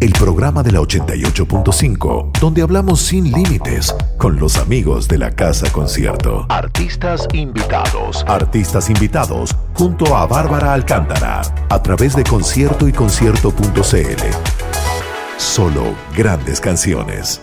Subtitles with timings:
[0.00, 5.72] El programa de la 88.5, donde hablamos sin límites con los amigos de la Casa
[5.72, 6.46] Concierto.
[6.50, 8.24] Artistas invitados.
[8.28, 14.22] Artistas invitados junto a Bárbara Alcántara a través de concierto y concierto.cl.
[15.36, 15.82] Solo
[16.16, 17.40] grandes canciones.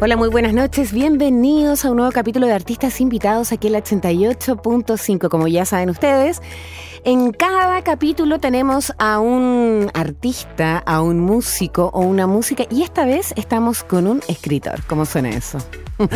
[0.00, 0.92] Hola, muy buenas noches.
[0.92, 5.28] Bienvenidos a un nuevo capítulo de Artistas Invitados aquí en la 88.5.
[5.28, 6.40] Como ya saben ustedes,
[7.04, 13.04] en cada capítulo tenemos a un artista, a un músico o una música y esta
[13.04, 14.82] vez estamos con un escritor.
[14.86, 15.58] ¿Cómo suena eso?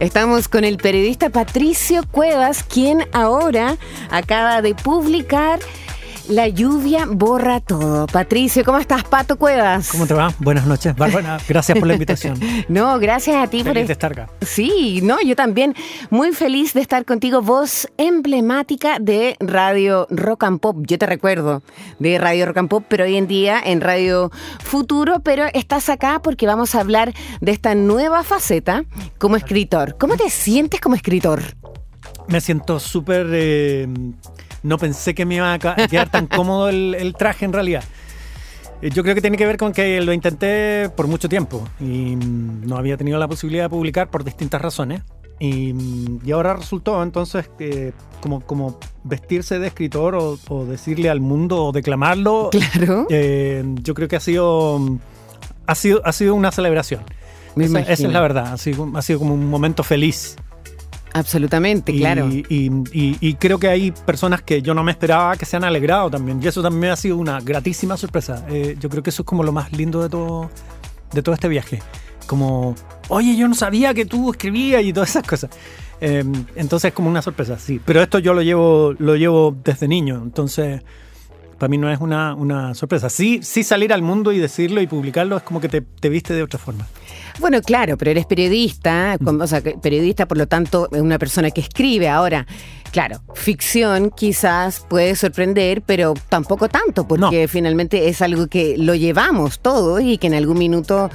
[0.00, 3.76] Estamos con el periodista Patricio Cuevas, quien ahora
[4.10, 5.60] acaba de publicar
[6.28, 8.06] la lluvia borra todo.
[8.06, 9.88] Patricio, ¿cómo estás, Pato Cuevas?
[9.90, 10.32] ¿Cómo te va?
[10.38, 11.38] Buenas noches, Bárbara.
[11.48, 12.38] Gracias por la invitación.
[12.68, 14.28] no, gracias a ti feliz por de estar acá.
[14.40, 15.74] Sí, no, yo también
[16.10, 20.78] muy feliz de estar contigo, voz emblemática de Radio Rock and Pop.
[20.80, 21.62] Yo te recuerdo
[21.98, 24.30] de Radio Rock and Pop, pero hoy en día en Radio
[24.62, 28.84] Futuro, pero estás acá porque vamos a hablar de esta nueva faceta
[29.18, 29.96] como escritor.
[29.98, 31.42] ¿Cómo te sientes como escritor?
[32.28, 33.86] Me siento súper eh,
[34.64, 37.84] no pensé que me iba a quedar tan cómodo el, traje en realidad.
[38.82, 42.16] Eh, yo creo que tiene que ver con que lo intenté por mucho tiempo y
[42.16, 45.02] mm, no había tenido la posibilidad de publicar por distintas razones.
[45.38, 51.66] Y, mm, ahora resultó entonces que como, como vestirse de escritor o, decirle al mundo
[51.66, 52.50] o declamarlo.
[52.72, 53.06] Claro.
[53.10, 54.98] Eh, yo creo que ha sido, mm,
[55.66, 57.02] ha sido, ha sido una celebración.
[57.56, 58.54] esa, es la verdad.
[58.54, 60.36] Ha sido, ha sido como un momento feliz
[61.14, 62.28] Absolutamente, claro.
[62.28, 66.40] Y, creo que hay personas que yo no me esperaba que se han alegrado también.
[66.42, 68.44] Y eso también ha sido una gratísima sorpresa.
[68.50, 70.50] Eh, yo creo que eso es como lo más lindo de todo,
[71.12, 71.80] de todo este viaje.
[72.26, 72.74] Como,
[73.08, 75.50] oye, yo no sabía que tú escribías y todas esas cosas.
[76.00, 76.24] Eh,
[76.56, 77.80] entonces es como una sorpresa, sí.
[77.84, 80.20] Pero esto yo lo llevo, lo llevo desde niño.
[80.20, 80.82] Entonces
[81.58, 83.08] para mí no es una, una, sorpresa.
[83.08, 86.34] Sí, sí salir al mundo y decirlo y publicarlo es como que te, te viste
[86.34, 86.86] de otra forma.
[87.40, 91.60] Bueno, claro, pero eres periodista, o sea, periodista, por lo tanto, es una persona que
[91.60, 92.08] escribe.
[92.08, 92.46] Ahora,
[92.92, 99.60] claro, ficción quizás puede sorprender, pero tampoco tanto, porque finalmente es algo que lo llevamos
[99.60, 101.10] todos y que en algún minuto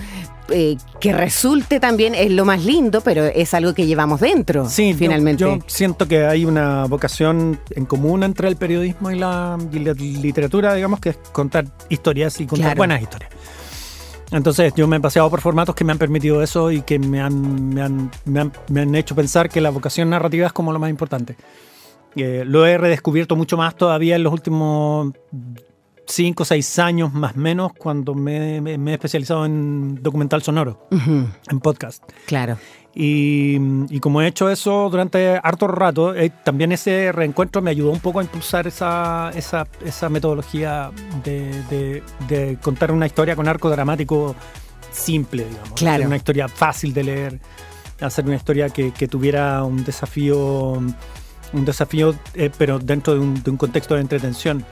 [0.52, 4.68] eh, que resulte también es lo más lindo, pero es algo que llevamos dentro.
[4.68, 5.44] Sí, finalmente.
[5.44, 11.00] Yo, siento que hay una vocación en común entre el periodismo y la, literatura, digamos,
[11.00, 13.31] que es contar historias y contar buenas historias.
[14.32, 17.20] Entonces yo me he paseado por formatos que me han permitido eso y que me
[17.20, 18.12] han, me han,
[18.70, 21.36] me han, hecho pensar que la vocación narrativa es como lo más importante.
[22.16, 25.14] Eh, lo he redescubierto mucho más todavía en los últimos
[26.08, 31.60] 5 o 6 años más o menos cuando me, he especializado en documental sonoro, en
[31.60, 32.04] podcast.
[32.26, 32.58] Claro.
[32.96, 38.00] Y, como he hecho eso durante harto rato, eh, también ese reencuentro me ayudó un
[38.00, 40.92] poco a impulsar esa, esa, esa metodología
[41.24, 44.36] de, de, contar una historia con arco dramático
[44.92, 45.74] simple, digamos.
[45.74, 46.06] Claro.
[46.06, 47.40] Una historia fácil de leer,
[48.02, 50.82] hacer una historia que, que tuviera un desafío,
[51.54, 54.66] un desafío eh, pero dentro de un, de un contexto de entretención.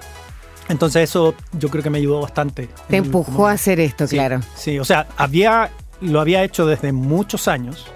[0.70, 2.68] Entonces eso yo creo que me ayudó bastante.
[2.90, 4.42] Te empujó a hacer esto, claro.
[4.56, 5.70] Sí, o sea, había,
[6.02, 7.88] lo había hecho desde muchos años,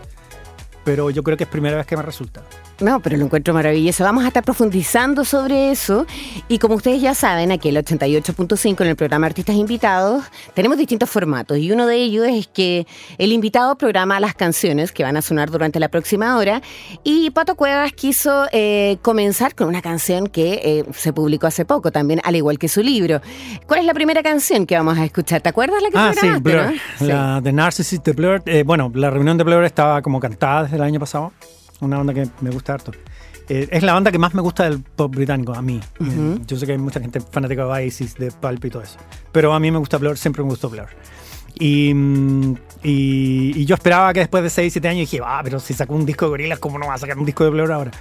[0.84, 2.44] pero yo creo que es primera vez que me resulta.
[2.82, 4.04] No, pero lo encuentro maravilloso.
[4.04, 6.08] Vamos a estar profundizando sobre eso.
[6.48, 10.24] Y como ustedes ya saben, aquí el 88.5 en el programa Artistas Invitados,
[10.56, 11.60] tenemos distintos formatos.
[11.60, 12.88] Y uno de ellos es que
[13.20, 16.62] el invitado programa las canciones que van a sonar durante la próxima hora.
[17.04, 21.92] Y Pato Cuevas quiso eh, comenzar con una canción que eh, se publicó hace poco
[21.92, 23.22] también, al igual que su libro.
[23.68, 25.42] ¿Cuál es la primera canción que vamos a escuchar?
[25.42, 26.74] ¿Te acuerdas la que ah, sí, Blur.
[27.00, 28.42] La de Narcissist de Blur.
[28.48, 31.32] Eh, bueno, la reunión de Blur estaba como cantada desde el año pasado
[31.82, 32.92] una banda que me gusta harto.
[33.50, 35.80] Eh, es la banda que más me gusta del pop británico, a mí.
[36.00, 38.98] Eh, yo sé que hay mucha gente fanática de Oasis, de Pulp y todo eso.
[39.32, 40.88] Pero a mí me gusta Blur, siempre me gustó Blur.
[41.60, 45.74] Y, mm, y, yo esperaba que después de 6, 7 años dije, ah, pero si
[45.74, 47.92] sacó un disco de Gorillaz, ¿cómo no va a sacar un disco de Blur ahora?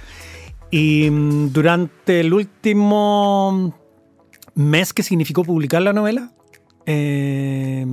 [0.69, 3.77] Y mm, durante el último
[4.55, 6.31] mes que significó publicar la novela,
[6.93, 7.85] eh,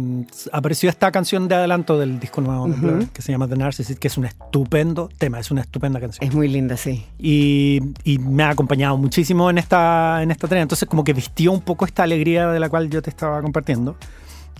[0.52, 2.68] apareció esta canción de adelanto del disco nuevo
[3.12, 6.26] que se llama The Narcissist, que es un estupendo tema, es una estupenda canción.
[6.26, 7.06] Es muy linda, sí.
[7.18, 7.80] Y,
[8.20, 10.62] me ha acompañado muchísimo en esta, en esta tarea.
[10.62, 13.96] Entonces, como que vistió un poco esta alegría de la cual yo te estaba compartiendo.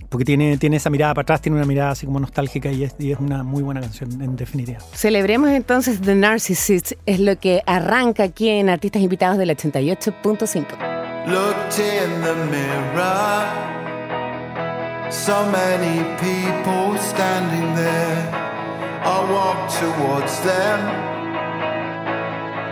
[0.07, 2.95] porque tiene, tiene esa mirada para atrás, tiene una mirada así como nostálgica y es,
[2.97, 4.79] y es una muy buena canción en definitiva.
[4.93, 10.99] Celebremos entonces The Narcissist, es lo que arranca aquí en Artistas Invitados del 88.5.
[15.11, 18.29] so many people standing there.
[19.03, 20.79] I walk towards them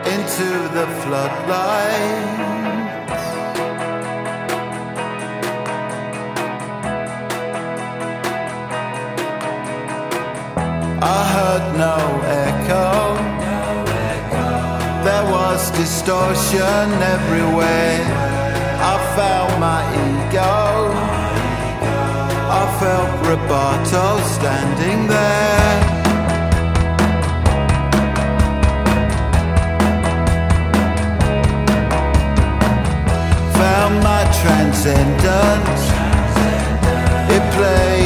[0.06, 2.48] into the floodlight.
[11.01, 11.98] I heard no
[12.45, 12.88] echo.
[15.04, 16.86] There was distortion
[17.16, 18.04] everywhere.
[18.80, 21.06] I felt my ego.
[22.68, 25.80] I felt Roboto standing there.
[33.58, 35.84] Found my transcendence.
[37.36, 37.96] It played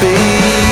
[0.00, 0.65] be.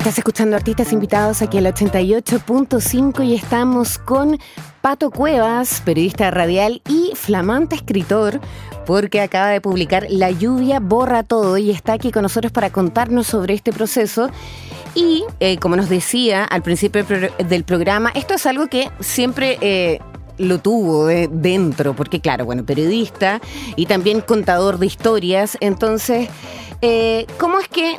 [0.00, 4.38] Estás escuchando artistas invitados aquí al 88.5 y estamos con
[4.80, 8.40] Pato Cuevas, periodista radial y flamante escritor,
[8.86, 13.26] porque acaba de publicar La lluvia borra todo y está aquí con nosotros para contarnos
[13.26, 14.30] sobre este proceso.
[14.94, 18.90] Y eh, como nos decía al principio del pro- del programa, esto es algo que
[19.00, 19.58] siempre...
[19.60, 20.00] eh,
[20.40, 23.40] lo tuvo de- dentro, porque claro, bueno, periodista
[23.76, 25.56] y también contador de historias.
[25.60, 26.28] Entonces,
[26.82, 27.96] eh, ¿cómo es que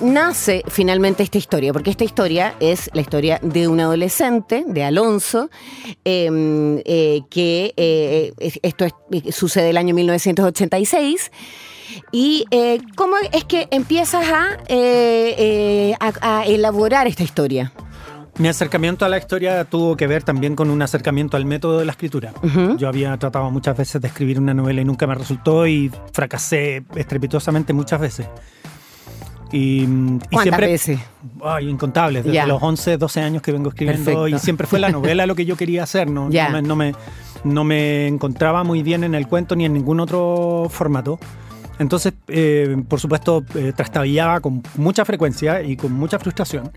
[0.00, 1.72] nace finalmente esta historia?
[1.72, 5.50] Porque esta historia es la historia de un adolescente, de Alonso,
[6.04, 11.32] eh, eh, que eh, es- esto es- sucede el año 1986.
[12.12, 12.44] ¿Y
[12.94, 14.58] cómo es que empiezas a-
[16.20, 17.72] a elaborar esta historia?
[18.38, 21.84] Mi acercamiento a la historia tuvo que ver también con un acercamiento al método de
[21.84, 22.32] la escritura.
[22.78, 26.82] Yo había tratado muchas veces de escribir una novela y nunca me resultó y fracasé
[26.94, 28.26] estrepitosamente muchas veces.
[29.52, 29.86] Y, y
[30.30, 31.00] ¿Cuántas siempre, veces?
[31.44, 32.46] Ay, incontables, desde Ya.
[32.46, 34.28] los 11, 12 años que vengo escribiendo Perfecto.
[34.28, 36.48] y siempre fue la novela lo que yo quería hacer, no, Ya.
[36.50, 36.94] no, me, no, me,
[37.44, 41.18] no me encontraba muy bien en el cuento ni en ningún otro formato.
[41.80, 46.70] Entonces, eh, por supuesto, eh, trastabillaba con mucha frecuencia y con mucha frustración.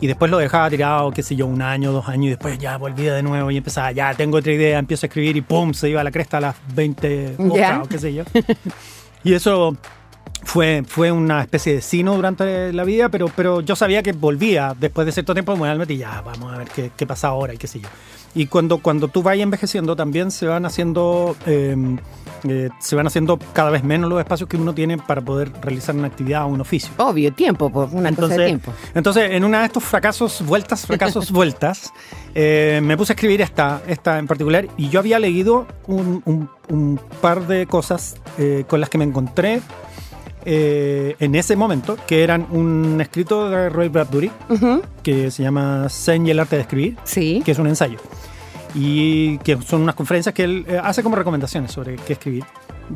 [0.00, 2.76] Y después lo dejaba tirado, qué sé yo, un año, dos años, y después ya
[2.76, 5.72] volvía de nuevo y empezaba, ya tengo otra idea, empiezo a escribir y ¡pum!
[5.74, 7.76] se iba a la cresta a las 20 Ya.
[7.76, 8.24] hojas o qué sé yo.
[9.22, 9.76] y eso
[10.44, 14.74] fue, fue una especie de sino durante la vida, pero, pero yo sabía que volvía
[14.78, 17.58] después de cierto tiempo, bueno, y ya, vamos a ver qué, qué pasa ahora y
[17.58, 17.88] qué sé yo.
[18.34, 21.76] Y cuando, cuando tú vas envejeciendo también se van haciendo eh,
[22.48, 25.94] eh, se van haciendo cada vez menos los espacios que uno tiene para poder realizar
[25.94, 26.90] una actividad o un oficio.
[26.98, 28.72] Obvio, tiempo, pues, una cosa de tiempo.
[28.94, 31.92] entonces, en una de estos fracasos, vueltas, fracasos, vueltas,
[32.34, 36.48] eh, me puse a escribir esta, esta en particular y yo había leído un, un-
[36.68, 39.60] un par de cosas eh, con las que me encontré
[40.44, 45.86] eh, en ese momento, que eran un escrito de Roy Bradbury, Ujú, que se llama
[45.88, 47.42] Zen y el arte de escribir, Sí.
[47.44, 47.98] que es un ensayo.
[48.74, 52.44] Y que son unas conferencias que él eh, hace como recomendaciones sobre qué escribir.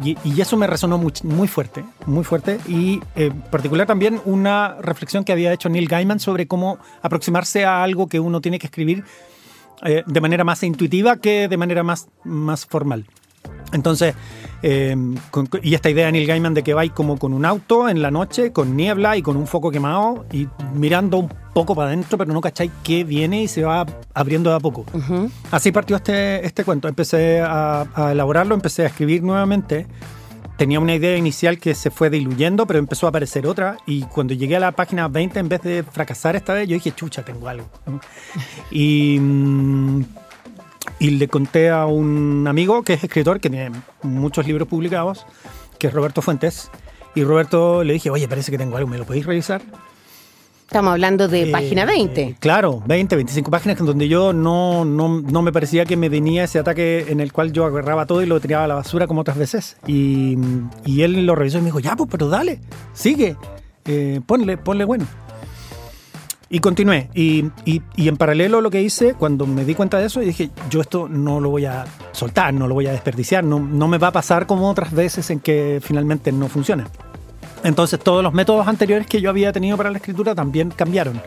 [0.02, 2.58] Y, y eso me resonó much- muy fuerte, muy fuerte.
[2.66, 7.64] Y eh, en particular también una reflexión que había hecho Neil Gaiman sobre cómo aproximarse
[7.64, 9.04] a algo que uno tiene que escribir
[9.82, 13.04] eh, de manera más intuitiva que de manera más, más formal.
[13.72, 14.14] Entonces,
[14.68, 14.96] eh,
[15.30, 18.02] con- y esta idea de Neil Gaiman de que vais como con un auto en
[18.02, 22.18] la noche, con niebla y con un foco quemado y mirando un poco para adentro,
[22.18, 24.84] pero no cacháis qué viene y se va abriendo de a poco.
[25.52, 26.88] Así partió este, este cuento.
[26.88, 29.86] Empecé a, a elaborarlo, empecé a escribir nuevamente.
[30.56, 33.76] Tenía una idea inicial que se fue diluyendo, pero empezó a aparecer otra.
[33.86, 36.92] Y cuando llegué a la página 20, en vez de fracasar esta vez, yo dije,
[36.92, 37.68] chucha, tengo algo.
[38.70, 40.02] Y, mm,
[40.98, 43.70] y le conté a un amigo que es escritor, que tiene
[44.02, 45.26] muchos libros publicados,
[45.78, 46.70] que es Roberto Fuentes.
[47.14, 49.62] Y Roberto le dije, oye, parece que tengo algo, ¿me lo podéis revisar?
[50.66, 52.36] Estamos hablando de Eh, página 20.
[52.40, 56.42] Claro, 20, 25 páginas en donde yo no, no, no me parecía que me venía
[56.44, 59.20] ese ataque en el cual yo agarraba todo y lo tiraba a la basura como
[59.20, 59.76] otras veces.
[59.86, 60.36] Y,
[60.84, 62.60] y él lo revisó y me dijo, ya, pues, pero dale,
[62.94, 63.36] sigue,
[63.84, 65.06] eh, ponle, ponle bueno.
[66.48, 67.10] Y continué.
[67.14, 70.50] Y, y- y en paralelo lo que hice, cuando me di cuenta de eso, dije,
[70.70, 73.98] yo esto no lo voy a soltar, no lo voy a desperdiciar, no, no me
[73.98, 76.86] va a pasar como otras veces en que finalmente no funciona.
[77.64, 81.20] Entonces todos los métodos anteriores que yo había tenido para la escritura también cambiaron.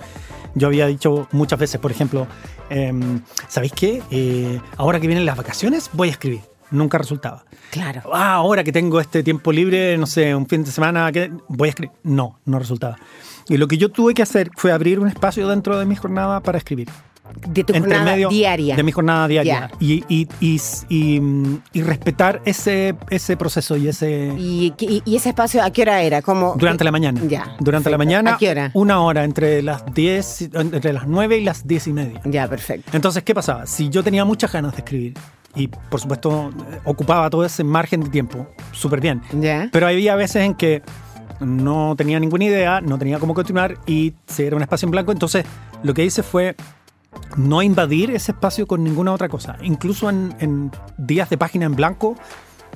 [0.55, 2.25] Yo había dicho muchas veces, por ejemplo,
[2.69, 4.01] em, ¿sabéis qué?
[4.11, 6.41] Eh, ahora que vienen las vacaciones voy a escribir.
[6.71, 7.43] Nunca resultaba.
[7.71, 8.01] Claro.
[8.13, 11.31] Ah, ahora que tengo este tiempo libre, no sé, un fin de semana, ¿qué?
[11.49, 11.95] voy a escribir.
[12.03, 12.97] No, no resultaba.
[13.49, 16.39] Y lo que yo tuve que hacer fue abrir un espacio dentro de mi jornada
[16.39, 16.87] para escribir.
[17.47, 18.75] De tu Entre jornada medio diaria.
[18.75, 19.69] De mi jornada diaria.
[19.79, 20.27] Y, y,
[20.89, 24.33] y, respetar ese, ese proceso y ese...
[24.37, 24.73] ¿Y,
[25.05, 26.21] ese espacio a qué hora era?
[26.21, 27.21] Como, Durante la mañana.
[27.27, 27.55] Ya.
[27.59, 28.33] Durante la mañana.
[28.35, 28.71] ¿A qué hora?
[28.73, 32.21] Una hora entre las 10, y- entre las 9 y las 10 y media.
[32.25, 32.89] Ya, perfecto.
[32.93, 33.65] Entonces, ¿qué pasaba?
[33.67, 35.13] Si yo tenía muchas ganas de escribir
[35.55, 39.21] y, por supuesto, eh, ocupaba todo ese margen de tiempo, súper bien.
[39.33, 39.69] Ya.
[39.71, 40.81] Pero había veces en que
[41.39, 45.11] no tenía ninguna idea, no tenía cómo continuar y se era un espacio en blanco.
[45.11, 45.45] Entonces,
[45.83, 46.55] lo que hice fue
[47.37, 49.57] no invadir ese espacio con ninguna otra cosa.
[49.61, 52.15] Incluso en, en días de página en blanco,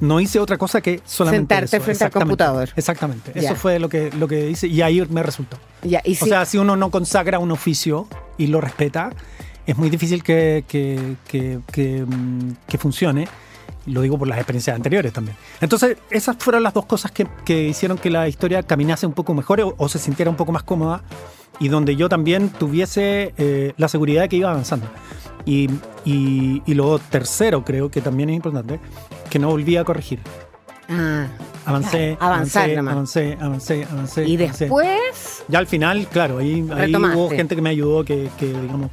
[0.02, 1.86] no hice otra cosa que solamente Sentarte eso.
[1.86, 2.70] frente al computador.
[2.76, 3.32] Exactamente.
[3.36, 5.58] Eso fue lo que, lo que hice y ahí me resultó.
[5.84, 9.12] Y O si- sea, si uno no consagra un oficio y lo respeta,
[9.68, 13.28] es muy difícil que, que, que- mm, que funcione.
[13.86, 15.36] Lo digo por las experiencias anteriores también.
[15.62, 19.34] Entonces, esas fueron las dos cosas que, que hicieron que la historia caminase un poco
[19.34, 21.04] mejor o, o se sintiera un poco más cómoda
[21.60, 24.88] y donde yo también tuviese eh, la seguridad de que iba avanzando.
[25.46, 25.70] Y,
[26.06, 28.80] y, y lo tercero, creo que también es importante,
[29.30, 30.20] que no volví a corregir.
[30.90, 31.28] Ah,
[31.66, 34.66] Avancé, Claro, avanzar avancé, avancé, avancé, avancé, y avancé.
[34.66, 35.44] después...
[35.48, 38.92] Ya al final, claro, ahí, ahí hubo gente que me ayudó que, que, digamos,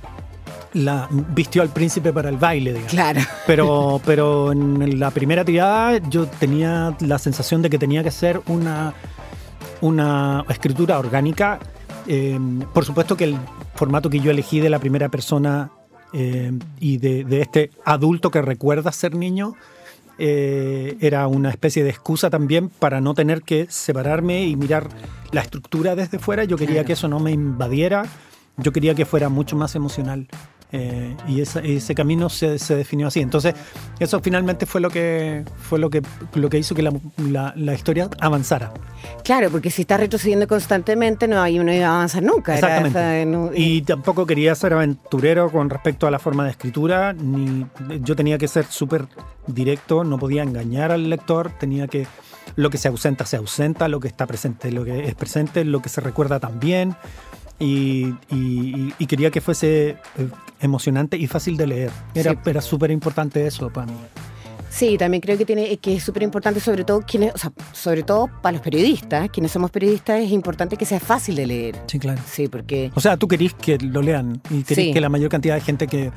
[0.74, 2.92] la vistió al príncipe para el baile, digamos.
[2.92, 3.20] Claro.
[3.46, 8.40] Pero, pero en la primera tirada yo tenía la sensación de que tenía que ser
[8.46, 8.94] una,
[9.80, 11.58] una escritura orgánica.
[12.06, 12.38] Eh,
[12.72, 13.36] por supuesto que el
[13.74, 15.70] formato que yo elegí de la primera persona
[16.12, 19.54] eh, y de, de este adulto que recuerda ser niño
[20.18, 24.88] eh, era una especie de excusa también para no tener que separarme y mirar
[25.32, 26.44] la estructura desde fuera.
[26.44, 26.86] Yo quería Claro.
[26.88, 28.04] que eso no me invadiera.
[28.58, 30.26] Yo quería que fuera mucho más emocional
[30.72, 33.20] Eh, y esa- ese camino se, se definió así.
[33.20, 33.54] Entonces,
[33.98, 36.00] eso finalmente fue lo que fue lo que
[36.34, 38.72] lo que hizo que la, la- la historia avanzara.
[39.24, 42.54] Claro, porque si está retrocediendo constantemente, no, ahí uno iba a avanzar nunca.
[42.54, 42.98] Exactamente.
[43.22, 47.66] esa- no- Y tampoco quería ser aventurero con respecto a la forma de escritura, ni
[48.02, 49.06] yo tenía que ser súper
[49.46, 52.06] directo, no podía engañar al lector, tenía que
[52.56, 55.80] lo que se ausenta se ausenta, lo que está presente lo que es presente, lo
[55.82, 56.96] que se recuerda también.
[57.60, 59.96] Y, y- y quería que fuese eh,
[60.60, 61.90] emocionante y fácil de leer.
[62.14, 62.38] Era, Sí.
[62.46, 63.92] era súper importante eso para mí.
[64.70, 68.02] Sí, también creo que tiene que es súper importante, sobre todo quienes, o sea, sobre
[68.04, 71.76] todo para los periodistas, quienes somos periodistas, es importante que sea fácil de leer.
[71.86, 72.22] Sí, claro.
[72.26, 74.92] Sí, porque O sea, tú querís que lo lean y querís Sí.
[74.92, 76.12] que la mayor cantidad de gente que,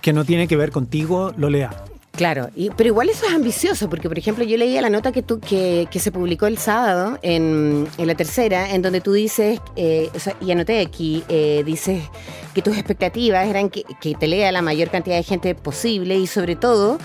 [0.00, 1.70] que no tiene que ver contigo lo lea.
[2.12, 5.22] Claro, y, pero igual eso es ambicioso, porque por ejemplo yo leía la nota que
[5.22, 9.60] tú que, que se publicó el sábado en, en la tercera, en donde tú dices,
[9.76, 12.02] eh, o sea, y anoté aquí, eh, dices
[12.54, 16.26] que tus expectativas eran que, que te lea la mayor cantidad de gente posible y
[16.26, 16.98] sobre todo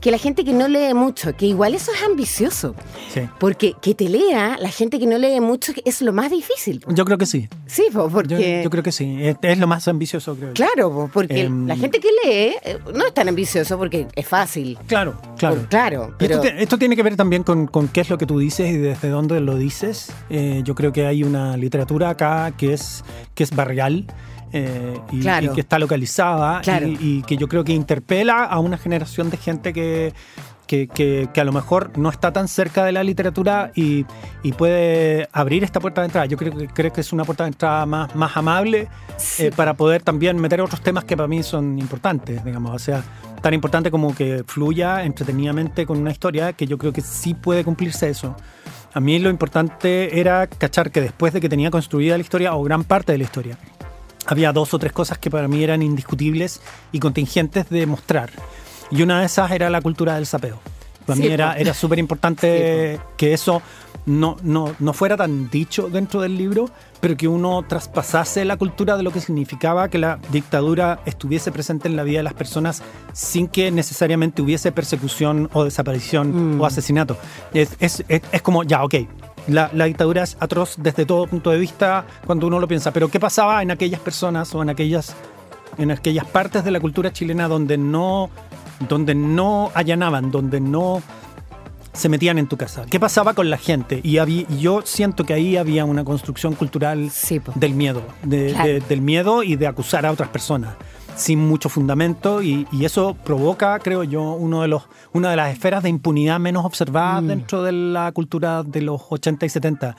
[0.00, 2.74] que la gente que no lee mucho, que igual eso es ambicioso,
[3.14, 3.22] Sí.
[3.40, 6.84] porque que te lea la gente que no lee mucho es lo más difícil.
[6.88, 7.48] Yo creo que sí.
[7.66, 8.60] Sí, po, Yo, porque...
[8.62, 9.16] yo creo que sí.
[9.20, 10.52] Es, es lo más ambicioso, creo.
[10.52, 14.28] Claro, po, porque Em, la gente que lee eh, no es tan ambicioso porque es
[14.28, 14.53] fácil.
[14.86, 15.66] Claro, claro.
[15.68, 16.42] Claro, pero...
[16.42, 19.08] esto, tiene que ver también con, con qué es lo que tú dices y desde
[19.08, 20.12] dónde lo dices.
[20.30, 24.06] Eh, yo creo que hay una literatura acá que es, que es barrial.
[24.52, 25.46] eh, y, Claro.
[25.50, 26.86] y que está localizada Claro.
[26.86, 30.12] y, y que yo creo que interpela a una generación de gente que,
[30.66, 34.06] que, que- que a lo mejor no está tan cerca de la literatura y,
[34.42, 36.26] y puede abrir esta puerta de entrada.
[36.26, 39.44] Yo creo que, creo que es una puerta de entrada más, más amable Sí.
[39.46, 42.74] eh, para poder también meter otros temas que para mí son importantes, digamos.
[42.74, 43.02] O sea,
[43.42, 47.62] tan importante como que fluya entretenidamente con una historia, que yo creo que sí puede
[47.64, 48.34] cumplirse eso.
[48.92, 52.62] A mí lo importante era cachar que después de que tenía construida la historia, o
[52.62, 53.58] gran parte de la historia,
[54.26, 58.30] había dos o tres cosas que para mí eran indiscutibles y contingentes de mostrar.
[58.90, 60.58] Y una de esas era la cultura del sapeo.
[61.06, 63.60] Para Sí, mí era, era súper importante que eso
[64.06, 68.96] no, no, no fuera tan dicho dentro del libro, pero que uno traspasase la cultura
[68.96, 72.82] de lo que significaba que la dictadura estuviese presente en la vida de las personas
[73.12, 76.60] sin que necesariamente hubiese persecución o desaparición Mm.
[76.60, 77.18] o asesinato.
[77.52, 78.94] Es, es, es, es como, ya, ok,
[79.48, 83.10] la, la dictadura es atroz desde todo punto de vista cuando uno lo piensa, pero
[83.10, 85.14] ¿qué pasaba en aquellas personas o en aquellas,
[85.76, 88.30] en aquellas partes de la cultura chilena donde no,
[88.88, 91.02] donde no allanaban, donde no
[91.92, 92.84] se metían en tu casa?
[92.90, 94.00] ¿Qué pasaba con la gente?
[94.02, 98.68] Y había, yo siento que ahí había una construcción cultural Sí, del miedo, de- Claro.
[98.68, 100.74] de- del miedo y de acusar a otras personas
[101.16, 105.52] sin mucho fundamento y, y eso provoca, creo yo, uno de los, una de las
[105.52, 107.26] esferas de impunidad menos observadas Mm.
[107.28, 109.96] dentro de la cultura de los 80 y 70,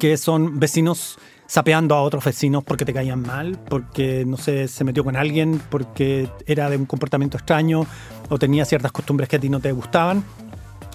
[0.00, 1.16] que son vecinos
[1.48, 5.60] sapeando a otros vecinos porque te caían mal, porque, no sé, se metió con alguien,
[5.70, 7.86] porque era de un comportamiento extraño
[8.28, 10.22] o tenía ciertas costumbres que a ti no te gustaban.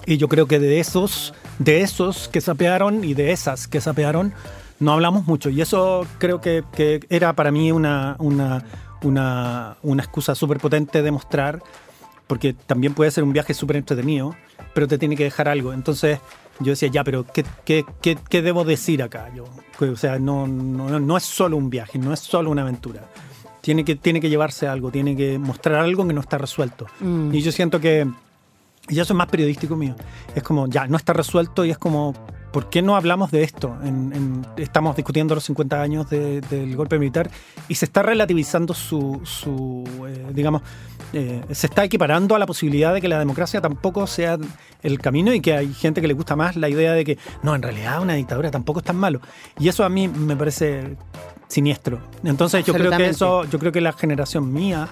[0.06, 4.32] Y yo creo que de esos, de esos que sapearon y de esas que sapearon,
[4.78, 5.50] no hablamos mucho.
[5.50, 8.64] Y eso creo que, que era para mí una, una,
[9.02, 11.62] una, una excusa súper potente de mostrar,
[12.28, 14.36] porque también puede ser un viaje súper entretenido,
[14.72, 15.72] pero te tiene que dejar algo.
[15.72, 16.20] Entonces
[16.60, 19.30] yo decía, ya, pero ¿qué, qué, qué, qué debo decir acá?
[19.34, 19.44] Yo,
[19.80, 23.02] o sea, no, no, no es solo un viaje, no es solo una aventura.
[23.60, 26.86] Tiene que, tiene que llevarse algo, tiene que mostrar algo que no está resuelto.
[27.00, 27.34] Mm.
[27.34, 28.06] Y yo siento que
[28.88, 29.94] y eso es más periodístico mío.
[30.34, 32.14] Es como, ya, no está resuelto y es como,
[32.54, 33.76] ¿por qué no hablamos de esto?
[33.82, 37.28] En- en- estamos discutiendo los 50 años de- del golpe militar
[37.68, 40.62] y se está relativizando su, su, eh, digamos,
[41.12, 44.38] eh, se está equiparando a la posibilidad de que la democracia tampoco sea
[44.82, 47.54] el camino y que hay gente que le gusta más la idea de que, no,
[47.56, 49.20] en realidad una dictadura tampoco es tan malo.
[49.58, 50.96] Y eso a mí me parece
[51.48, 51.98] siniestro.
[52.22, 54.88] Entonces yo creo que eso, yo creo que la generación mía,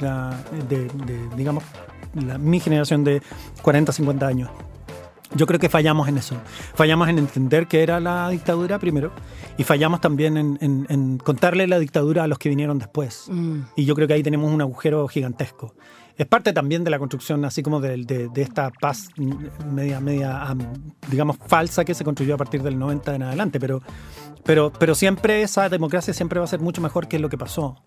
[0.00, 0.36] la,
[0.68, 1.62] de, de, digamos,
[2.14, 3.22] la- mi generación de
[3.62, 4.50] 40, 50 años.
[5.34, 6.36] Yo creo que fallamos en eso.
[6.74, 9.10] Fallamos en entender qué era la dictadura primero
[9.58, 13.26] y fallamos también en, en- en contarle la dictadura a los que vinieron después.
[13.30, 13.60] Mm.
[13.76, 15.74] Y yo creo que ahí tenemos un agujero gigantesco.
[16.16, 19.08] Es parte también de la construcción, así como de, de- de esta paz
[19.66, 20.60] media, media am,
[21.10, 23.58] digamos, falsa que se construyó a partir del 90 en adelante.
[23.58, 23.82] Pero,
[24.44, 27.82] pero, pero siempre esa democracia siempre va a ser mucho mejor que lo que pasó.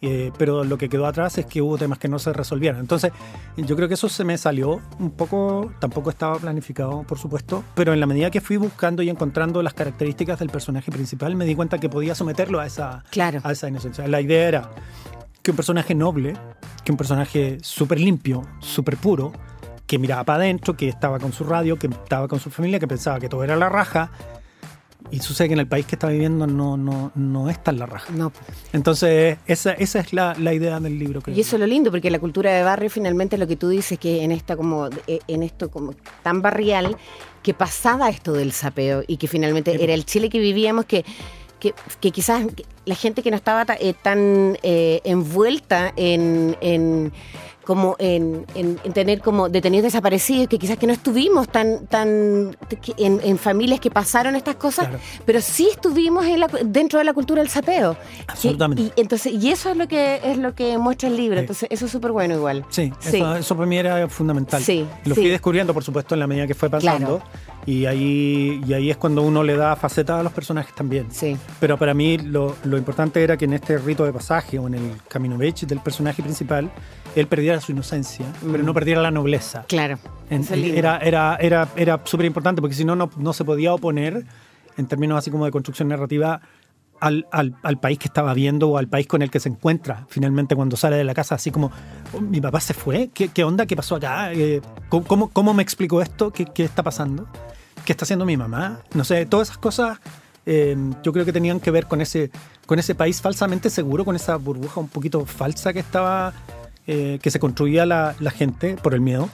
[0.00, 2.80] Eh, pero lo que quedó atrás es que hubo temas que no se resolvieron.
[2.80, 3.10] Entonces,
[3.56, 7.94] yo creo que eso se me salió un poco, tampoco estaba planificado, por supuesto, pero
[7.94, 11.54] en la medida que fui buscando y encontrando las características del personaje principal, me di
[11.54, 13.40] cuenta que podía someterlo a esa, Claro.
[13.44, 14.06] a esa inocencia.
[14.06, 14.70] La idea era
[15.42, 16.34] que un personaje noble,
[16.84, 19.32] que un personaje súper limpio, súper puro,
[19.86, 22.88] que miraba para adentro, que estaba con su radio, que estaba con su familia, que
[22.88, 24.10] pensaba que todo era la raja,
[25.10, 27.86] y sucede que en el país que está viviendo no, no, no está en la
[27.86, 28.12] raja.
[28.12, 28.32] No.
[28.72, 31.20] Entonces, esa, esa es la, la idea del libro.
[31.22, 31.36] creo.
[31.36, 33.98] Y eso es lo lindo, porque la cultura de barrio finalmente lo que tú dices
[33.98, 36.96] que en esta como eh, en esto como tan barrial
[37.42, 41.04] que pasaba esto del sapeo y que finalmente era el Chile que vivíamos que
[41.60, 42.44] que, que quizás
[42.84, 47.10] la gente que no estaba ta- eh, tan eh, envuelta en, en-
[47.64, 52.56] como en, en- en tener como detenidos desaparecidos, que quizás que no estuvimos tan, tan
[52.98, 55.02] en, en familias que pasaron estas cosas, Claro.
[55.24, 57.96] pero sí estuvimos en la- dentro de la cultura del sapeo.
[58.26, 58.82] Absolutamente.
[58.82, 61.36] Y, y entonces, y eso es lo que es lo que muestra el libro.
[61.38, 61.40] Sí.
[61.40, 62.64] Entonces, eso es súper bueno igual.
[62.70, 63.16] Sí, Sí.
[63.16, 64.62] Eso, eso para mí era fundamental.
[64.62, 67.22] Sí, Lo fui descubriendo, por supuesto, en la medida que fue pasando.
[67.66, 71.06] Y ahí, y ahí es cuando uno le da faceta a los personajes también.
[71.10, 71.36] Sí.
[71.60, 74.74] Pero para mí lo, lo importante era que en este rito de pasaje o en
[74.74, 76.70] el camino Bech del personaje principal,
[77.16, 79.64] él perdiera su inocencia, pero no perdiera la nobleza.
[79.68, 79.98] Claro.
[80.30, 80.76] En- Mm.
[80.76, 84.24] Era era, era, era súper importante porque si no, no no se podía oponer
[84.76, 86.40] en términos así como de construcción narrativa
[87.00, 90.06] al, al- al país que estaba viendo o al país con el que se encuentra
[90.08, 91.70] finalmente cuando sale de la casa, así como,
[92.12, 93.64] "Oh, mi papá se fue, ¿qué, qué onda?
[93.66, 94.32] ¿Qué pasó acá?
[94.32, 96.30] Eh, ¿cómo, cómo, me explicó esto?
[96.30, 97.26] ¿Qué, ¿Qué está pasando?
[97.84, 98.80] ¿Qué está haciendo mi mamá?
[98.94, 99.98] No sé, todas esas cosas
[100.46, 102.30] eh, yo creo que tenían que ver con ese,
[102.66, 106.32] con ese país falsamente seguro, con esa burbuja un poquito falsa que estaba,
[106.86, 109.28] eh, que se construía la, la gente por el miedo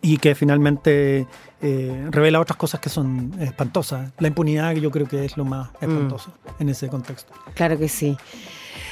[0.00, 1.26] y que finalmente
[1.60, 4.12] eh, revela otras cosas que son espantosas.
[4.18, 7.32] La impunidad yo creo que es lo más espantoso en ese contexto.
[7.54, 8.16] Claro que sí.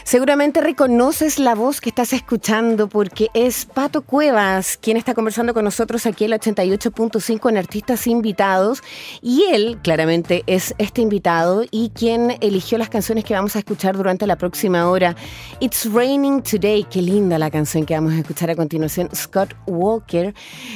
[0.07, 5.65] Seguramente reconoces la voz que estás escuchando porque es Pato Cuevas quien está conversando con
[5.65, 8.85] nosotros aquí en el 88.5 en Artistas Invitados
[9.21, 13.97] y él claramente es este invitado y quien eligió las canciones que vamos a escuchar
[13.97, 15.17] durante la próxima hora.
[15.59, 19.09] It's Raining Today, qué linda la canción que vamos a escuchar a continuación.
[19.13, 20.35] Scott Walker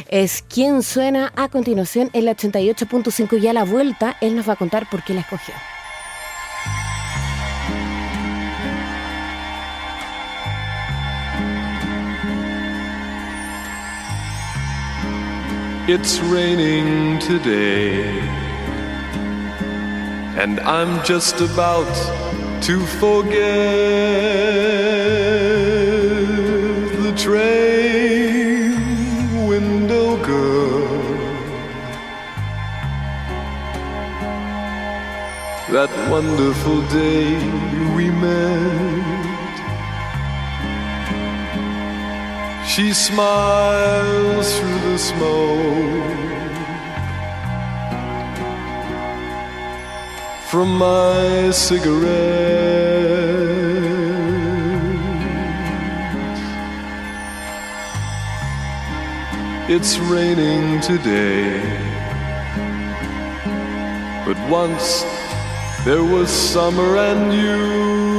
[0.08, 4.54] es quien suena a continuación en el 88.5 y a la vuelta él nos va
[4.54, 5.54] a contar por qué la escogió.
[15.88, 18.04] It's raining today,
[20.36, 21.90] and I'm just about
[22.64, 23.40] to forget
[27.02, 28.76] the train
[29.48, 30.86] window girl.
[35.72, 37.38] That wonderful day
[37.96, 38.89] we met.
[42.74, 46.20] She smiles through the smoke
[50.48, 52.10] from my cigarette.
[59.68, 61.60] It's raining today,
[64.24, 65.02] but once
[65.84, 68.09] there was summer and you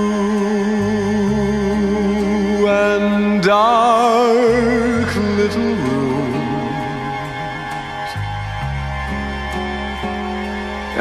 [3.52, 6.52] dark little rooms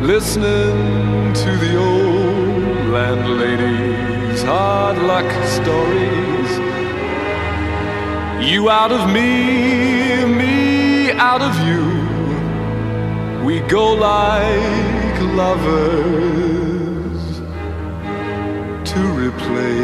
[0.00, 6.50] listening to the old landlady's hard luck stories.
[8.48, 11.82] You out of me, me out of you.
[13.44, 15.80] We go like lovers
[18.92, 19.80] to replace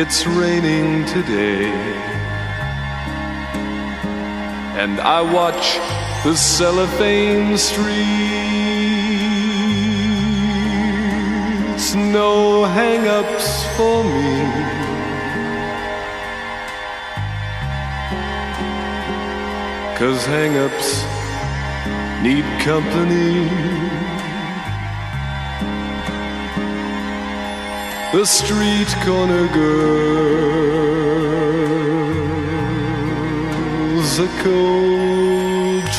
[0.00, 1.72] It's raining today
[4.78, 7.88] and I watch the cellophane streets.
[11.94, 14.42] No hang ups for me.
[19.96, 21.04] Cause hang ups
[22.22, 23.48] need company.
[28.12, 30.58] The street corner girl's
[34.18, 35.37] are cold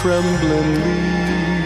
[0.01, 1.59] trembling leaf.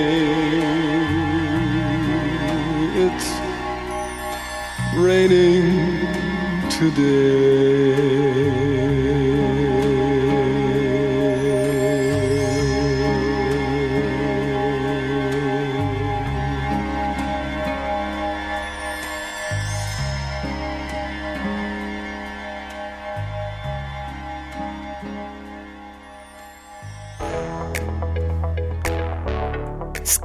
[3.05, 3.29] It's
[4.97, 5.67] raining
[6.71, 7.98] today.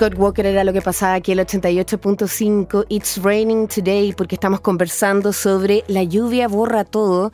[0.04, 5.32] Scott Walker era lo que pasaba aquí el 88.5 It's Raining Today porque estamos conversando
[5.32, 7.32] sobre La lluvia borra todo,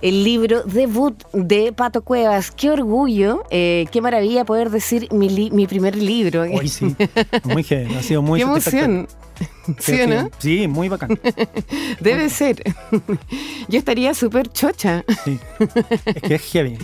[0.00, 2.50] el libro debut de Pato Cuevas.
[2.50, 6.44] Qué orgullo, eh, qué maravilla poder decir mi, li- mi primer libro.
[6.50, 6.96] Hoy sí,
[7.44, 9.06] muy heavy, ha sido muy qué emoción.
[9.78, 10.30] ¿Sí o no?
[10.38, 11.18] Sí, muy bacán.
[12.00, 12.62] Debe ser.
[13.68, 15.04] Yo estaría súper chocha.
[15.24, 15.38] Sí.
[16.06, 16.78] Es que es heavy.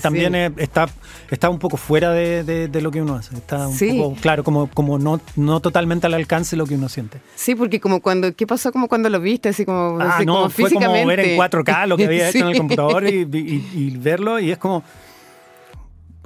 [0.00, 0.62] También Sí.
[0.62, 0.88] está,
[1.30, 3.34] está un poco fuera de, de- de lo que uno hace.
[3.36, 3.98] Está un Sí.
[3.98, 7.20] poco, claro, como, como no, no totalmente al alcance lo que uno siente.
[7.34, 9.48] Sí, porque como cuando, ¿qué pasó como cuando lo viste?
[9.48, 11.06] Así como, Ah, así no, como fue como físicamente.
[11.16, 14.50] ver en 4K lo que había hecho en el computador y, y- y verlo y
[14.50, 14.82] es como...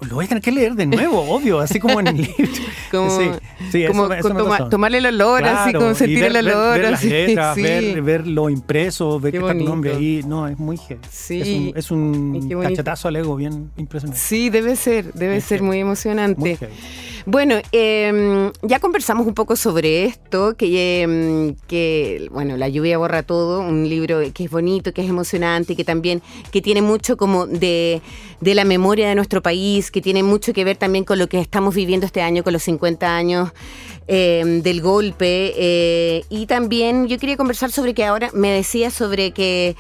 [0.08, 2.52] Lo voy a tener que leer de nuevo, obvio, así como en el libro.
[2.90, 3.30] Como, sí,
[3.70, 4.68] sí, como eso con me toma- pasó.
[4.68, 6.78] tomarle el olor, así como sentir ver- el olor.
[6.80, 7.62] ver, las así, letras, sí.
[7.62, 10.22] ver, ver lo impreso, ver Qué que está tu nombre ahí.
[10.26, 11.00] No, es muy heavy.
[11.10, 11.72] Sí.
[11.76, 14.20] Es un, es un cachetazo al ego bien impresionante.
[14.20, 16.38] Sí, debe ser, debe ser muy emocionante.
[16.40, 16.58] Muy.
[17.24, 23.22] Bueno, eh, ya conversamos un poco sobre esto, que, eh, que, bueno, La lluvia borra
[23.22, 27.46] todo, un libro que es bonito, que es emocionante, que también, que tiene mucho como
[27.46, 28.02] de,
[28.40, 31.38] de la memoria de nuestro país, que tiene mucho que ver también con lo que
[31.38, 33.52] estamos viviendo este año, con los 50 años
[34.08, 35.52] eh, del golpe.
[35.56, 39.76] eh, y también yo quería conversar sobre que ahora me decías sobre que,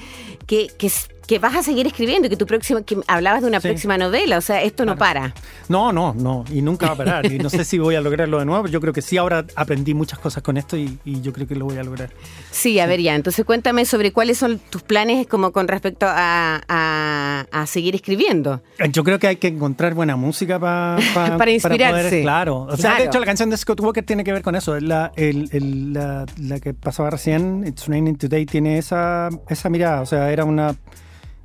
[0.46, 0.90] que, que,
[1.26, 3.68] que vas a seguir escribiendo, que tu próxima, que hablabas de una Sí.
[3.68, 5.34] próxima novela, o sea, esto no para.
[5.68, 7.32] No, no, no, y nunca va a parar.
[7.32, 8.66] Y no sé si voy a lograrlo de nuevo.
[8.66, 11.54] Yo creo que sí, ahora aprendí muchas cosas con esto y, y yo creo que
[11.54, 12.10] lo voy a lograr.
[12.50, 16.60] Sí, a ver ya, entonces cuéntame sobre cuáles son tus planes como con respecto a,
[16.68, 18.60] a- a seguir escribiendo.
[18.90, 22.08] Yo creo que hay que encontrar buena música pa- pa- Para inspirarse.
[22.08, 22.62] poder- claro.
[22.68, 23.02] O sea, Claro.
[23.04, 24.78] de hecho, la canción de Scott Walker tiene que ver con eso.
[24.80, 30.00] La, el- el- la, la que pasaba recién, It's Raining Today, tiene esa, esa mirada.
[30.00, 30.74] O sea, era una.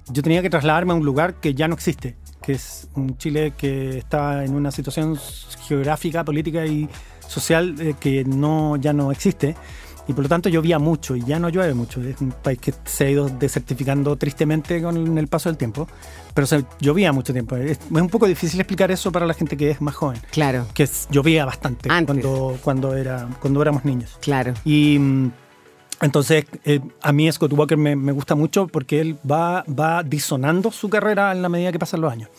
[0.09, 3.53] Yo tenía que trasladarme a un lugar que ya no existe, que es un Chile
[3.57, 5.17] que está en una situación
[5.67, 6.87] geográfica, política y
[7.27, 9.55] social eh, que no, ya no existe.
[10.07, 12.01] Y por lo tanto llovía mucho y ya no llueve mucho.
[12.01, 15.87] Es un país que se ha ido desertificando tristemente con el paso del tiempo.
[16.33, 17.57] Pero se, llovía mucho tiempo.
[17.57, 20.19] Es, es un poco difícil explicar eso para la gente que es más joven.
[20.31, 22.05] Claro, Que es- llovía bastante Antes.
[22.23, 24.17] cuando, cuando, era, cuando éramos niños.
[24.21, 24.53] claro.
[24.63, 25.31] Y mm,
[26.01, 30.71] entonces eh, a mí Scott Walker me, me gusta mucho porque él va, va disonando
[30.71, 32.29] su carrera en la medida que pasan los años.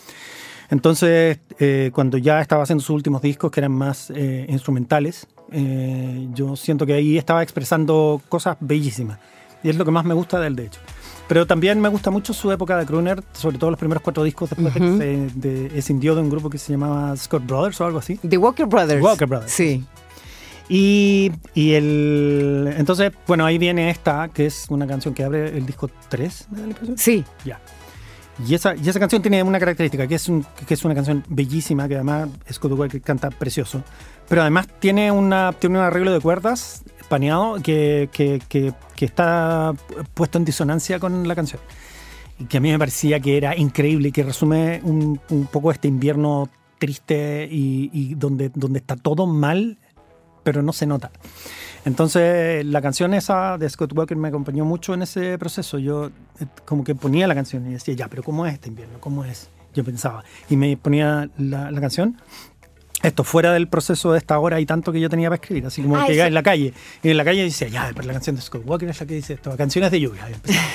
[0.70, 6.28] Entonces, eh, cuando ya estaba haciendo sus últimos discos, que eran más eh, instrumentales, eh,
[6.34, 9.18] yo siento que ahí estaba expresando cosas bellísimas.
[9.62, 10.80] Y es lo que más me gusta de él, de hecho.
[11.26, 14.50] Pero también me gusta mucho su época de crooner, sobre todo los primeros cuatro discos
[14.50, 17.84] después de que se de, escindió de un grupo que se llamaba Scott Brothers o
[17.84, 18.16] algo así.
[18.16, 19.02] The Walker Brothers.
[19.02, 19.52] Walker Brothers.
[19.52, 19.84] Sí.
[20.70, 22.74] Y, y el.
[22.76, 26.60] Entonces, bueno, ahí viene esta, que es una canción que abre el disco 3, ¿me
[26.60, 26.74] da la?
[26.96, 27.24] Sí.
[27.44, 27.60] Ya.
[28.46, 31.24] Y esa, y esa canción tiene una característica, que es, un, que es una canción
[31.28, 33.82] bellísima, que además Scott Walker canta precioso.
[34.28, 39.74] Pero además tiene, una, tiene un arreglo de cuerdas paneado que, que, que, que está
[40.14, 41.60] puesto en disonancia con la canción.
[42.38, 45.72] Y que a mí me parecía que era increíble y que resume un, un poco
[45.72, 46.48] este invierno
[46.78, 49.78] triste y, y donde, donde está todo mal,
[50.42, 51.10] pero no se nota.
[51.84, 55.78] Entonces, la canción esa de Scott Walker me acompañó mucho en ese proceso.
[55.78, 56.06] Yo
[56.40, 58.98] eh, como que ponía la canción y decía, ya, pero ¿cómo es este invierno?
[59.00, 59.48] ¿Cómo es?
[59.74, 60.24] Yo pensaba.
[60.50, 62.16] Y me ponía la, la canción.
[63.00, 65.82] Esto fuera del proceso de esta hora y tanto que yo tenía para escribir, así
[65.82, 66.74] como Ah, que llegaba en la calle.
[67.02, 69.14] Y en la calle decía, ya, pero la canción de Scott Walker es la que
[69.14, 70.28] dice esto, canciones de lluvia.
[70.28, 70.66] Y empezaba,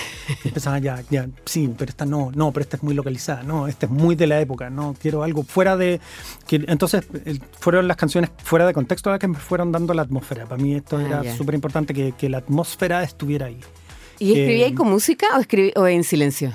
[0.43, 3.67] y empezaba ya, ya, sí, pero esta no, no, pero esta es muy localizada, no,
[3.67, 5.99] esta es muy de la época, no, quiero algo fuera de.
[6.47, 7.05] Que, entonces,
[7.59, 10.45] fueron las canciones fuera de contexto las que me fueron dando la atmósfera.
[10.45, 11.35] Para mí esto Ah, era ya.
[11.35, 13.59] súper importante que, que la atmósfera estuviera ahí.
[14.19, 16.53] ¿Y escribía ahí Eh, con música o, escribí, o en silencio?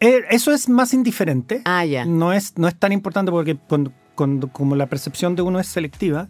[0.00, 1.62] Eh, eso es más indiferente.
[1.64, 2.04] Ah, ya.
[2.04, 5.68] No es, no es tan importante porque cuando, cuando- como la percepción de uno es
[5.68, 6.26] selectiva,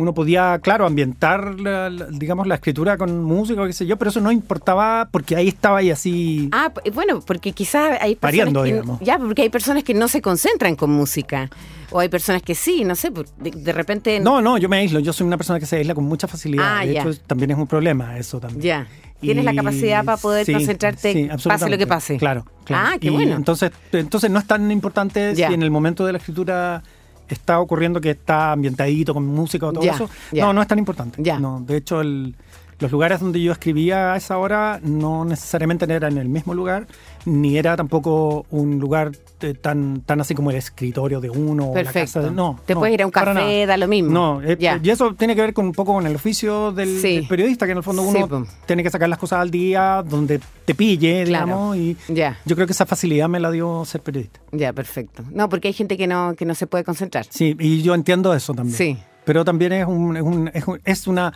[0.00, 3.96] uno podía, claro, ambientar, la- la- digamos, la escritura con música o qué sé yo,
[3.96, 6.48] pero eso no importaba porque ahí estaba ahí así.
[6.52, 9.00] Ah, bueno, porque quizás hay personas Variando, que, digamos.
[9.00, 11.50] ya, porque hay personas que no se concentran con música
[11.92, 14.78] o hay personas que sí, no sé, por- de, de repente No, no, yo me
[14.78, 16.78] aíslo, yo soy una persona que se aísla con mucha facilidad.
[16.80, 17.02] Ah, de ya.
[17.02, 18.60] hecho, también es un problema eso también.
[18.62, 18.86] ya
[19.20, 22.16] tienes la Y- capacidad para poder sí, concentrarte sí, pase lo que pase.
[22.16, 22.88] Claro, claro.
[22.94, 23.36] Ah, qué Y bueno.
[23.36, 25.48] Entonces, entonces no es tan importante Ya.
[25.48, 26.82] si en el momento de la escritura
[27.30, 30.10] está ocurriendo que está ambientadito con música o todo Ya, eso.
[30.32, 30.44] ya.
[30.44, 31.22] No, no es tan importante.
[31.22, 31.38] Ya.
[31.38, 32.34] No, de hecho, el-
[32.80, 36.86] los lugares donde yo escribía a esa hora no necesariamente era en el mismo lugar,
[37.26, 39.12] ni era tampoco un lugar
[39.42, 42.00] eh, tan, tan así como el escritorio de uno o la Perfecto.
[42.00, 44.10] casa de- No, Te no, puedes ir a un café, da lo mismo.
[44.10, 44.80] No, eh, Ya.
[44.82, 47.16] y eso tiene que ver con un poco con el oficio del, Sí.
[47.16, 50.02] del periodista, que en el fondo uno Sí, tiene que sacar las cosas al día
[50.08, 51.46] donde te pille, Claro.
[51.46, 52.38] digamos, y Ya.
[52.46, 54.40] yo creo que esa facilidad me la dio ser periodista.
[54.52, 55.22] Ya, perfecto.
[55.32, 57.26] No, porque hay gente que no que no se puede concentrar.
[57.28, 58.76] Sí, y yo entiendo eso también.
[58.76, 58.98] Sí.
[59.24, 61.32] Pero también es, un, es, un- es un- es una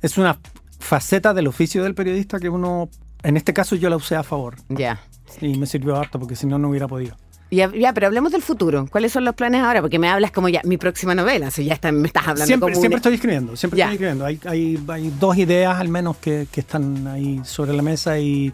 [0.00, 0.36] es una
[0.82, 2.88] faceta del oficio del periodista que uno,
[3.22, 4.56] en este caso yo la usé a favor.
[4.68, 5.00] Ya.
[5.40, 7.16] Y me sirvió harto porque si no, no hubiera podido.
[7.50, 8.86] Ya, ya, pero hablemos del futuro.
[8.90, 9.82] ¿Cuáles son los planes ahora?
[9.82, 11.48] Porque me hablas como ya mi próxima novela.
[11.48, 13.84] O sea, ya está- me estás hablando Siempre, como siempre un- estoy escribiendo, siempre Ya.
[13.84, 14.24] estoy escribiendo.
[14.24, 18.52] Hay, hay, hay dos ideas al menos que, que están ahí sobre la mesa y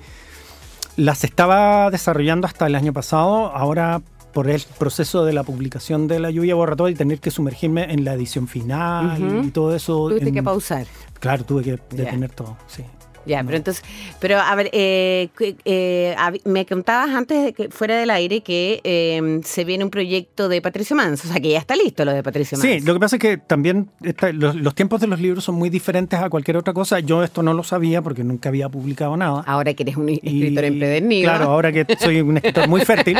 [0.96, 3.46] las estaba desarrollando hasta el año pasado.
[3.54, 7.30] Ahora, por el proceso de la publicación de La Lluvia Borra Todo y tener que
[7.30, 10.08] sumergirme en la edición final y todo eso.
[10.08, 10.86] Tuviste en- que pausar.
[11.20, 12.84] Claro, tuve que detener todo, sí.
[13.26, 13.84] Ya, pero entonces,
[14.20, 15.28] pero a ver, eh,
[15.66, 20.48] eh, me contabas antes de que fuera del aire que eh, se viene un proyecto
[20.48, 22.66] de Patricio Mans, o sea que ya está listo lo de Patricio Mans.
[22.66, 25.56] Sí, lo que pasa es que también está- los, los tiempos de los libros son
[25.56, 27.00] muy diferentes a cualquier otra cosa.
[27.00, 29.42] Yo esto no lo sabía porque nunca había publicado nada.
[29.46, 31.28] Ahora que eres un escritor Y, empedernido.
[31.30, 33.18] Claro, ahora que soy un escritor muy fértil.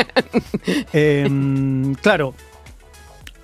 [0.93, 1.27] eh,
[2.01, 2.33] claro,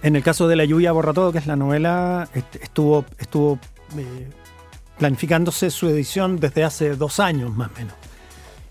[0.01, 3.59] en el caso de La lluvia borra todo, que es la novela, est- estuvo, estuvo
[3.97, 4.27] eh,
[4.97, 7.93] planificándose su edición desde hace dos años más o menos.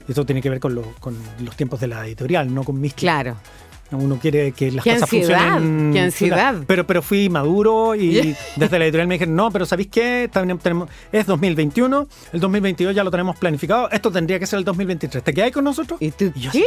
[0.09, 2.93] Esto tiene que ver con, lo- con los tiempos de la editorial, no con mis
[2.95, 3.37] Claro.
[3.91, 5.53] uno quiere que las ¡Qué cosas ansiedad!
[5.55, 5.93] funcionen.
[5.95, 6.55] ¡Qué ansiedad!
[6.67, 10.29] Pero, pero fui maduro y desde la editorial me dijeron, no, pero ¿sabéis qué?
[10.33, 14.65] También tenemos, es 2021, el 2022 ya lo tenemos planificado, esto tendría que ser el
[14.65, 15.23] 2023.
[15.25, 16.01] ¿Te quedáis con nosotros?
[16.03, 16.65] ¿Y tú yo qué?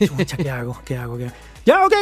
[0.00, 0.80] así, "Chucha, ¿qué hago?
[0.84, 1.16] ¿Qué hago?
[1.18, 1.34] ¿Qué hago?".
[1.66, 1.92] Ya, ok,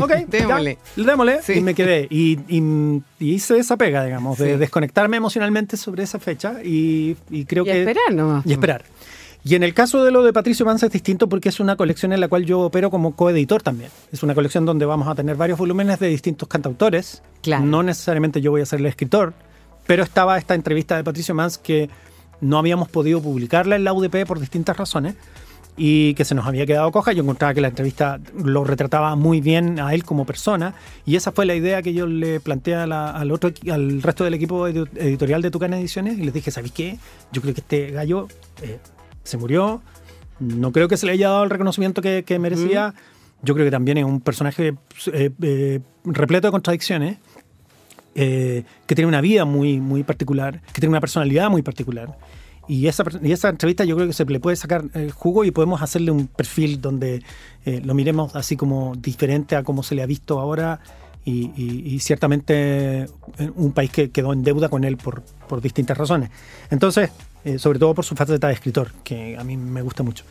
[0.00, 0.10] ok.
[0.28, 0.78] Démosle.
[0.96, 1.42] ya, démosle.
[1.42, 1.52] Sí.
[1.54, 2.06] Y me quedé.
[2.10, 4.58] Y, y- y hice esa pega, digamos, de Sí.
[4.58, 7.80] desconectarme emocionalmente sobre esa fecha y, y creo Y que...
[7.80, 8.46] esperar nomás.
[8.46, 8.84] Y esperar.
[9.46, 12.14] Y en el caso de lo de Patricio Manza es distinto porque es una colección
[12.14, 13.90] en la cual yo opero como coeditor también.
[14.10, 17.22] Es una colección donde vamos a tener varios volúmenes de distintos cantautores.
[17.42, 17.62] Claro.
[17.66, 19.34] No necesariamente yo voy a ser el escritor,
[19.86, 21.90] pero estaba esta entrevista de Patricio Mans que
[22.40, 25.14] no habíamos podido publicarla en la UDP por distintas razones
[25.76, 27.12] y que se nos había quedado coja.
[27.12, 31.32] Yo encontraba que la entrevista lo retrataba muy bien a él como persona y esa
[31.32, 34.66] fue la idea que yo le planteé a la- al, otro, al resto del equipo
[34.68, 36.98] editorial de Tucana Ediciones y les dije, ¿sabéis qué?
[37.32, 38.28] Yo creo que este gallo
[38.62, 38.78] eh,
[39.24, 39.82] se murió,
[40.38, 42.94] no creo que se le haya dado el reconocimiento que, que merecía.
[43.42, 44.74] Yo creo que también es un personaje
[45.12, 47.18] eh, eh, repleto de contradicciones
[48.14, 52.16] eh, que tiene una vida muy, muy particular, que tiene una personalidad muy particular.
[52.68, 55.50] Y esa, y esa entrevista yo creo que se le puede sacar eh, jugo y
[55.50, 57.22] podemos hacerle un perfil donde
[57.66, 60.80] eh, lo miremos así como diferente a como se le ha visto ahora
[61.26, 63.08] y, y- y ciertamente eh,
[63.56, 66.30] un país que quedó en deuda con él por, por distintas razones.
[66.70, 67.10] Entonces,
[67.44, 70.24] eh, sobre todo por su faceta de escritor, que a mí me gusta mucho.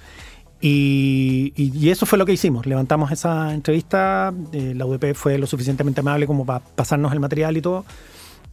[0.61, 2.65] Y- y eso fue lo que hicimos.
[2.65, 4.33] Levantamos esa entrevista.
[4.53, 7.85] eh, la UDP fue lo suficientemente amable como para pasarnos el material y todo.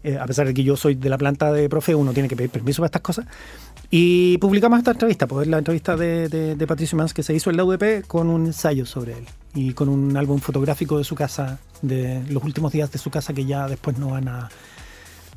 [0.02, 2.34] Eh, a pesar de que yo soy de la planta de profe, uno tiene que
[2.34, 3.26] pedir permiso para estas cosas.
[3.92, 7.50] Y publicamos esta entrevista, pues la entrevista de, de- de Patricio Mans que se hizo
[7.50, 9.24] en la UDP con un ensayo sobre él
[9.54, 13.32] y con un álbum fotográfico de su casa, de los últimos días de su casa
[13.32, 14.48] que ya después no van a.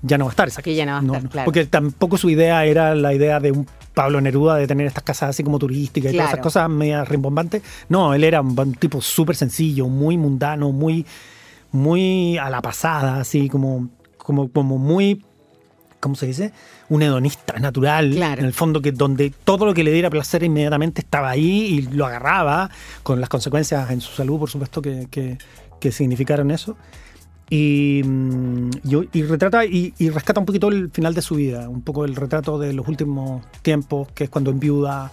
[0.05, 1.45] Ya no va a estar esa Que ya no va a estar, claro.
[1.45, 5.29] Porque tampoco su idea era la idea de un Pablo Neruda de tener estas casas
[5.29, 7.63] así como turísticas y todas esas cosas medias rimbombantes.
[7.89, 11.05] No, él era un, un tipo súper sencillo, muy mundano, muy,
[11.71, 15.23] muy a la pasada, así como, como, como muy,
[16.01, 16.51] ¿cómo se dice?
[16.89, 18.41] Un hedonista natural, Claro.
[18.41, 21.81] en el fondo que donde todo lo que le diera placer inmediatamente estaba ahí y
[21.83, 22.69] lo agarraba,
[23.03, 25.37] con las consecuencias en su salud, por supuesto, que, que-
[25.79, 26.75] que significaron eso.
[27.49, 31.69] Y, mm, y- y retrata y, y rescata un poquito el final de su vida,
[31.69, 35.11] un poco el retrato de los últimos tiempos, que es cuando enviuda,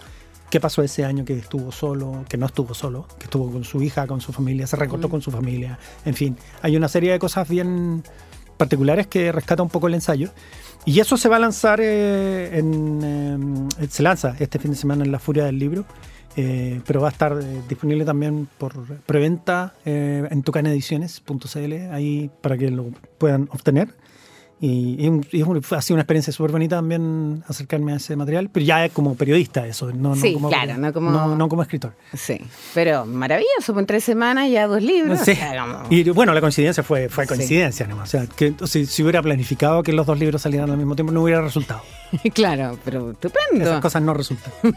[0.49, 3.81] qué pasó ese año que estuvo solo, que no estuvo solo, que estuvo con su
[3.81, 7.19] hija, con su familia, se recortó con su familia, en fin, hay una serie de
[7.19, 8.03] cosas bien
[8.57, 10.29] particulares que rescata un poco el ensayo.
[10.85, 13.69] Y eso se va a lanzar eh, en.
[13.79, 15.85] eh, se lanza este fin de semana en La Furia del Libro.
[16.37, 18.73] eh, pero va a estar eh, disponible también por
[19.05, 22.85] preventa eh, en tucanediciones.cl, ahí para que lo
[23.17, 23.89] puedan obtener.
[24.63, 28.87] Y, y ha sido una experiencia súper bonita también acercarme a ese material, pero ya
[28.89, 31.93] como periodista eso, no, no Sí, como, claro, no como- no- no como escritor.
[32.13, 32.39] Sí,
[32.75, 35.19] pero maravilloso, pues en tres semanas ya dos libros.
[35.25, 35.31] Sí.
[35.31, 37.29] o sea, como- Y bueno, la coincidencia fue, fue Sí.
[37.29, 38.09] coincidencia nomás.
[38.09, 41.11] O sea, que si, si hubiera planificado que los dos libros salieran al mismo tiempo,
[41.11, 41.81] no hubiera resultado.
[42.35, 43.63] claro, pero estupendo.
[43.65, 44.51] Esas cosas no resultan.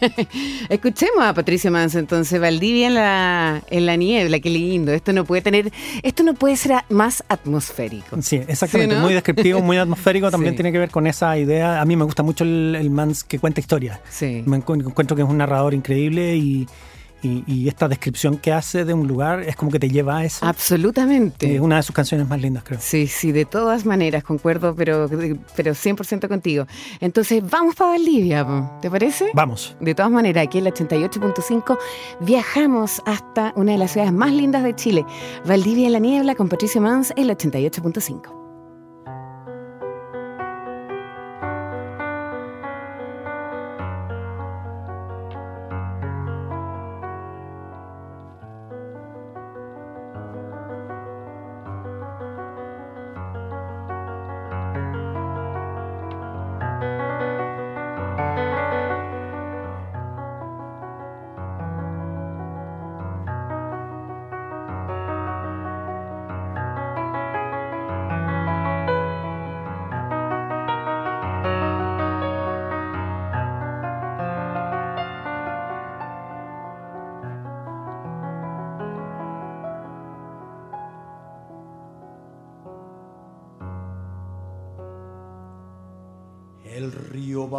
[0.68, 4.92] Escuchemos a Patricio Manso entonces, Valdivia en la, en la niebla, qué lindo.
[4.92, 5.72] Esto no puede tener,
[6.02, 8.20] esto no puede ser más atmosférico.
[8.22, 8.94] Sí, exactamente.
[8.94, 9.00] ¿Sí?
[9.00, 10.30] Muy descriptivo, muy atmosférico.
[10.30, 10.56] También Sí.
[10.56, 11.80] tiene que ver con esa idea.
[11.80, 14.00] A mí me gusta mucho el, el Mans que cuenta historias.
[14.10, 14.42] Sí.
[14.46, 16.66] Me encu- encuentro que es un narrador increíble y,
[17.22, 20.24] y- y esta descripción que hace de un lugar es como que te lleva a
[20.26, 20.44] eso.
[20.44, 21.54] Absolutamente.
[21.54, 22.78] Es una de sus canciones más lindas, creo.
[22.82, 25.08] Sí, sí, de todas maneras, concuerdo, pero,
[25.56, 26.66] pero 100% contigo.
[27.00, 28.46] Entonces, vamos para Valdivia,
[28.82, 29.30] ¿te parece?
[29.32, 29.74] Vamos.
[29.80, 31.78] De todas maneras, aquí en la 88.5
[32.20, 35.06] viajamos hasta una de las ciudades más lindas de Chile,
[35.46, 38.43] Valdivia en la niebla, con Patricio Mans en la 88.5.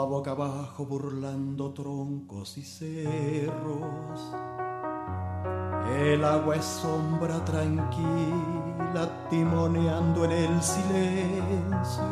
[0.06, 4.34] boca abajo burlando troncos y cerros.
[5.98, 12.04] El agua es sombra tranquila, timoneando en el silencio.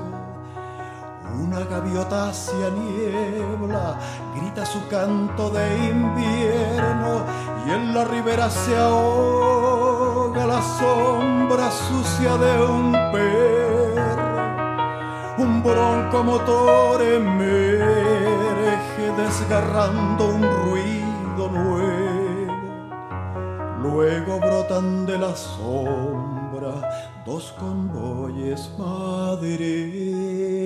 [1.39, 3.99] Una gaviota hacia niebla
[4.35, 7.25] grita su canto de invierno
[7.65, 13.62] y en la ribera se ahoga la sombra sucia de un perro.
[15.63, 22.51] Un bronco motor emerge desgarrando un ruido nuevo.
[23.81, 26.73] Luego brotan de la sombra
[27.25, 30.62] dos convoyes madereros.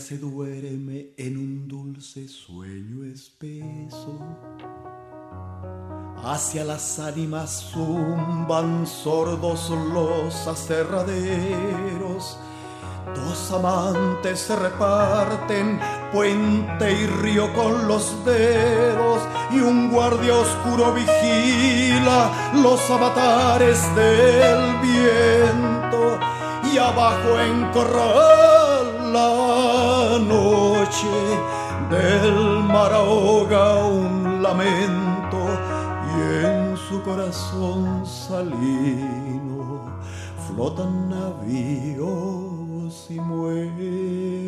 [0.00, 4.18] Se duerme en un dulce sueño espeso.
[6.24, 12.38] Hacia las ánimas zumban sordos los aserraderos.
[13.14, 15.78] Dos amantes se reparten
[16.12, 19.20] puente y río con los dedos
[19.50, 26.18] y un guardia oscuro vigila los avatares del viento
[26.72, 28.99] y abajo en corral
[37.10, 39.82] corazón salino
[40.46, 44.39] flotan navíos y muertos.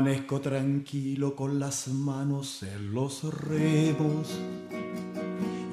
[0.00, 4.28] Permanezco tranquilo con las manos en los remos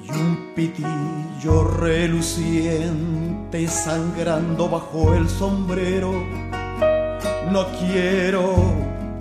[0.04, 6.12] y un pitillo reluciente sangrando bajo el sombrero.
[7.50, 8.54] No quiero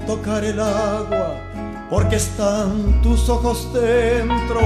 [0.05, 1.36] tocar el agua
[1.89, 4.60] porque están tus ojos dentro.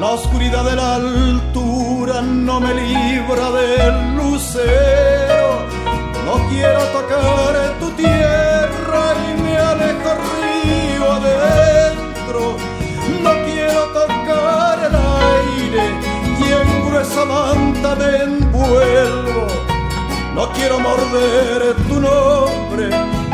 [0.00, 5.64] La oscuridad de la altura no me libra del lucero.
[6.24, 7.65] No quiero tocar
[20.36, 22.90] No quiero morder tu nombre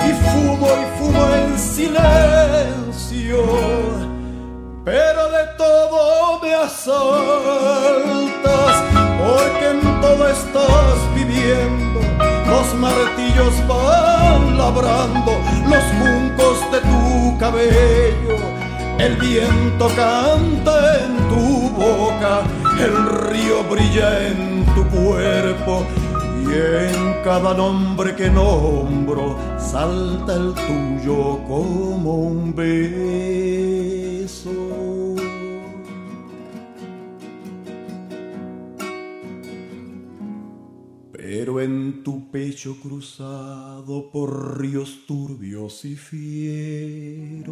[0.07, 3.39] y fumo y fumo en silencio.
[4.85, 6.85] Pero de todo me asaltas,
[9.19, 11.99] porque en todo estás viviendo.
[12.47, 15.33] Los martillos van labrando
[15.69, 18.37] los juncos de tu cabello.
[19.01, 22.43] El viento canta en tu boca,
[22.79, 22.95] el
[23.29, 25.85] río brilla en tu cuerpo.
[26.55, 34.51] En cada nombre que nombro salta el tuyo como un beso.
[41.11, 47.47] Pero en tu pecho cruzado por ríos turbios y fieros,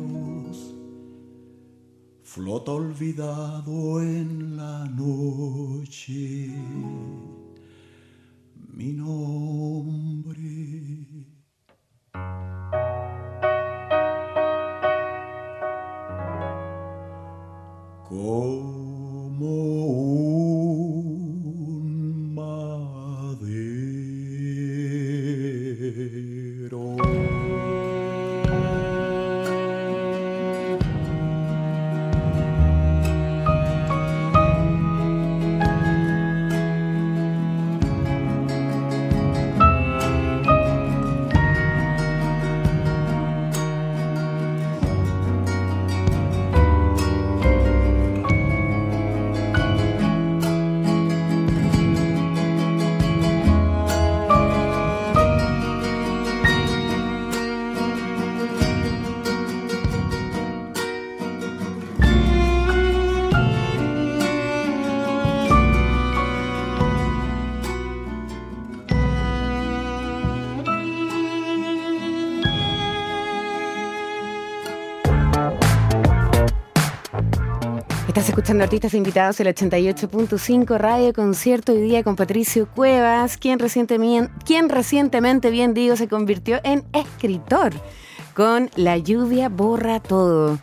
[2.22, 6.50] flota olvidado en la noche
[8.80, 10.40] mi nombre.
[18.08, 19.50] Como
[78.20, 84.30] Estás escuchando artistas invitados el 88.5 Radio Concierto hoy día con Patricio Cuevas, quien recientemente,
[84.44, 87.72] quien recientemente, bien digo, se convirtió en escritor
[88.34, 90.58] con La lluvia borra todo.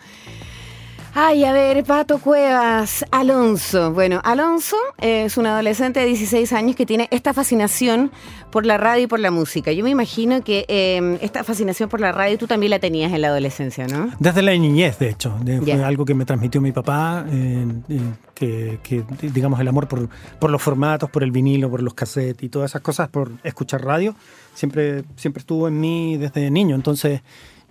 [1.19, 3.91] Ay, a ver, Pato Cuevas, Alonso.
[3.91, 8.11] Bueno, Alonso es un adolescente de 16 años que tiene esta fascinación
[8.51, 9.71] por la radio y por la música.
[9.71, 13.21] Yo me imagino que eh, esta fascinación por la radio tú también la tenías en
[13.21, 14.11] la adolescencia, ¿no?
[14.19, 15.35] Desde la niñez, de hecho.
[15.41, 15.87] De- Fue Ya.
[15.87, 17.99] algo que me transmitió mi papá, eh, eh,
[18.35, 20.09] que, que, digamos, el amor por,
[20.39, 23.83] por los formatos, por el vinilo, por los cassettes y todas esas cosas, por escuchar
[23.83, 24.13] radio,
[24.53, 26.75] siempre, siempre estuvo en mí desde niño.
[26.75, 27.21] Entonces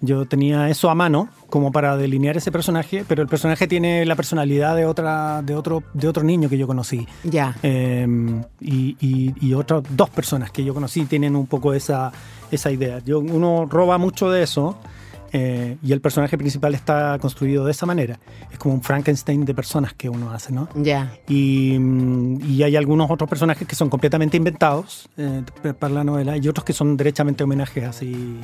[0.00, 4.14] yo tenía eso a mano como para delinear ese personaje, pero el personaje tiene la
[4.16, 7.06] personalidad de, otra, de, otro, de otro niño que yo conocí.
[7.24, 7.56] Ya.
[7.62, 8.06] Eh,
[8.60, 12.12] y y, y otras dos personas que yo conocí tienen un poco esa,
[12.50, 13.00] esa idea.
[13.04, 14.78] Yo, uno roba mucho de eso
[15.32, 18.18] eh, y el personaje principal está construido de esa manera.
[18.50, 20.68] Es como un Frankenstein de personas que uno hace, ¿no?
[20.74, 21.12] Ya.
[21.28, 21.76] Y,
[22.46, 25.42] y hay algunos otros personajes que son completamente inventados eh,
[25.78, 28.40] para la novela y otros que son derechamente homenajes así.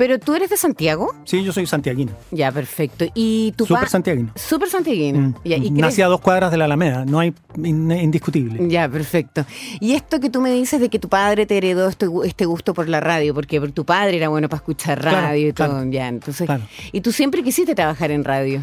[0.00, 1.14] Pero tú eres de Santiago.
[1.26, 2.12] Sí, yo soy santiaguino.
[2.30, 3.04] Ya, perfecto.
[3.14, 4.32] ¿Y tu Súper santiaguino.
[4.34, 5.18] Súper santiaguino.
[5.18, 5.34] Mm.
[5.44, 8.66] Ya, ¿y crees- Nací a dos cuadras de la Alameda, no hay in- indiscutible.
[8.70, 9.44] Ya, perfecto.
[9.78, 12.72] Y esto que tú me dices de que tu padre te heredó este, este gusto
[12.72, 15.90] por la radio, porque tu padre era bueno para escuchar Claro, radio y todo, claro.
[15.90, 16.46] ya, entonces...
[16.46, 16.62] Claro.
[16.92, 18.62] Y tú siempre quisiste trabajar en radio.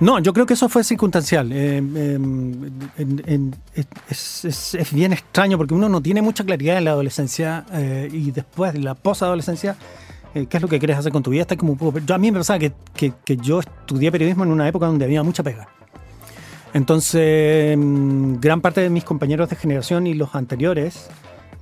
[0.00, 1.52] No, yo creo que eso fue circunstancial.
[1.52, 3.54] Eh, eh, en- en-
[4.08, 8.08] es, es- es bien extraño porque uno no tiene mucha claridad en la adolescencia eh,
[8.10, 9.76] y después de la posadolescencia,
[10.42, 11.42] eh, ¿qué es lo que quieres hacer con tu vida?
[11.42, 14.44] Está como un poco, yo, a mí me pasaba que, que- que yo estudié periodismo
[14.44, 15.68] en una época donde había mucha pega.
[16.74, 21.08] Entonces, mm, gran parte de mis compañeros de generación y los anteriores,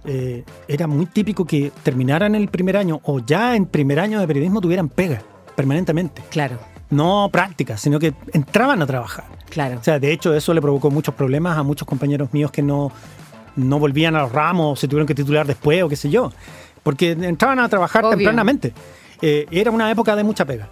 [0.05, 4.27] eh, era muy típico que terminaran el primer año o ya en primer año de
[4.27, 5.23] periodismo tuvieran pega
[5.57, 6.59] permanentemente Claro,
[6.91, 9.25] no prácticas, sino que entraban a trabajar.
[9.49, 9.79] claro.
[9.81, 12.93] O sea, de hecho, eso le provocó muchos problemas a muchos compañeros míos que no,
[13.57, 16.31] no volvían a los ramos, se tuvieron que titular después o qué sé yo,
[16.87, 18.17] porque entraban a trabajar Obvio.
[18.17, 18.73] tempranamente.
[19.21, 20.69] eh, era una época de mucha pega.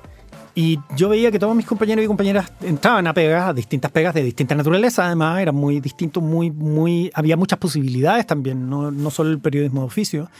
[0.55, 4.15] Y yo veía que todos mis compañeros y compañeras entraban a pegas, a distintas pegas
[4.15, 9.11] de distinta naturaleza, además, eran muy distintos, muy, muy, había muchas posibilidades también, no, no
[9.11, 10.31] solo el periodismo de oficio.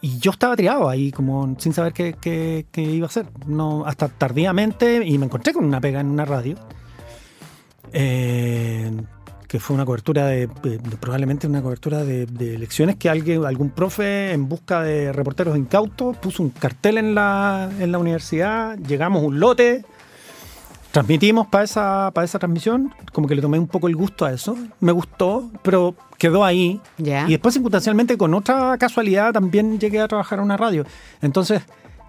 [0.00, 3.26] Y yo estaba triado ahí, como sin saber qué, qué- qué iba a hacer.
[3.46, 6.56] No, hasta tardíamente, y me encontré con una pega en una radio.
[7.92, 8.90] eh,
[9.50, 10.48] que fue una cobertura de,
[11.00, 16.16] probablemente una cobertura de, de elecciones que alguien, algún profe en busca de reporteros incautos
[16.18, 19.84] puso un cartel en la, en la universidad, llegamos un lote,
[20.92, 24.32] transmitimos para esa, para esa transmisión, como que le tomé un poco el gusto a
[24.32, 26.80] eso, me gustó, pero quedó ahí.
[26.96, 27.26] Ya.
[27.26, 30.84] Y después, circunstancialmente, con otra casualidad, también llegué a trabajar en una radio.
[31.22, 31.62] Entonces,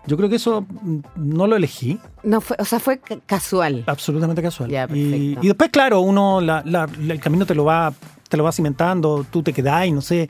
[0.08, 3.84] yo creo que eso mm, no lo elegí, No fue, o sea, fue ca- casual.
[3.88, 4.70] absolutamente casual.
[4.70, 7.94] Ya, y, y después, claro, uno, la- la- el camino te lo va
[8.30, 10.30] te lo va cimentando, tú te quedás y no sé,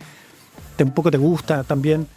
[0.76, 2.08] te, un poco te gusta también.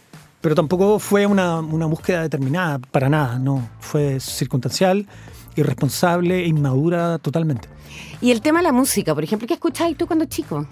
[0.41, 3.67] Pero tampoco fue una, una búsqueda determinada, para nada, no.
[3.79, 5.05] Fue circunstancial,
[5.55, 7.67] irresponsable, inmadura totalmente.
[8.21, 10.65] Y el tema de la música, por ejemplo, ¿qué escuchabas tú cuando chico?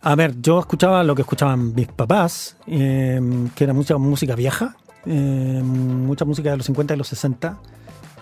[0.00, 3.20] A ver, yo escuchaba lo que escuchaban mis papás, eh,
[3.54, 4.76] que era mucha música vieja,
[5.06, 7.58] eh, mucha música de los 50 y los 60,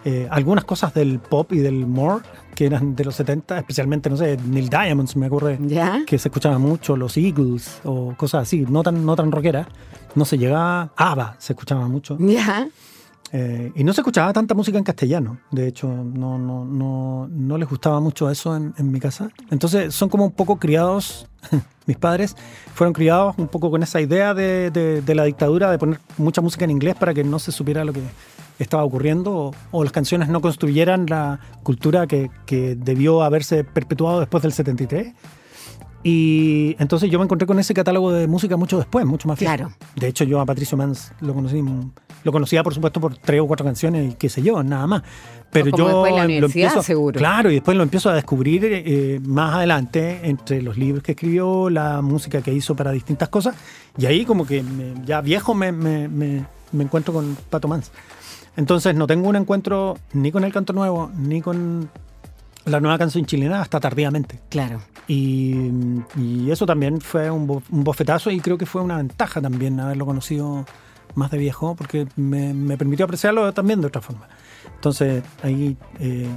[0.05, 2.24] eh, algunas cosas del pop y del more,
[2.55, 6.03] que eran de los 70, especialmente, no sé, Neil Diamonds, me ocurre ¿Ya?
[6.07, 9.68] que se escuchaba mucho, los Eagles o cosas así, no tan, no tan rockera.
[10.14, 12.16] No se llegaba, ABBA se escuchaba mucho.
[12.18, 12.68] ¿Ya?
[13.33, 15.39] Eh, y no se escuchaba tanta música en castellano.
[15.53, 19.31] De hecho, no, no, no, no les gustaba mucho eso en, en mi casa.
[19.51, 21.28] Entonces, son como un poco criados,
[21.87, 22.35] mis padres
[22.74, 26.41] fueron criados un poco con esa idea de, de- de la dictadura, de poner mucha
[26.41, 28.01] música en inglés para que no se supiera lo que
[28.59, 34.20] estaba ocurriendo o, o las canciones no construyeran la cultura que, que debió haberse perpetuado
[34.20, 35.14] después del 73.
[36.03, 39.39] Y entonces yo me encontré con ese catálogo de música mucho después, mucho más.
[39.39, 39.71] Claro.
[39.97, 41.63] De hecho, yo a Patricio Mans lo conocí,
[42.25, 45.03] lo conocía por supuesto por tres o cuatro canciones y qué sé yo, nada más.
[45.53, 47.19] Pero Como yo la lo empiezo, seguro.
[47.19, 51.69] claro, y después lo empiezo a descubrir eh, más adelante entre los libros que escribió,
[51.69, 53.57] la música que hizo para distintas cosas,
[53.99, 57.91] y ahí como que me- ya viejo me, me- me- me encuentro con Pato Mans.
[58.57, 61.91] Entonces no tengo un encuentro ni con el canto nuevo, ni con
[62.71, 64.41] la nueva canción chilena hasta tardíamente.
[64.49, 64.81] Claro.
[65.09, 65.71] Y,
[66.16, 69.79] y eso también fue un, bo- un bofetazo y creo que fue una ventaja también
[69.81, 70.64] haberlo conocido
[71.14, 74.29] más de viejo porque me, me permitió apreciarlo también de otra forma.
[74.75, 76.29] Entonces ahí, eh,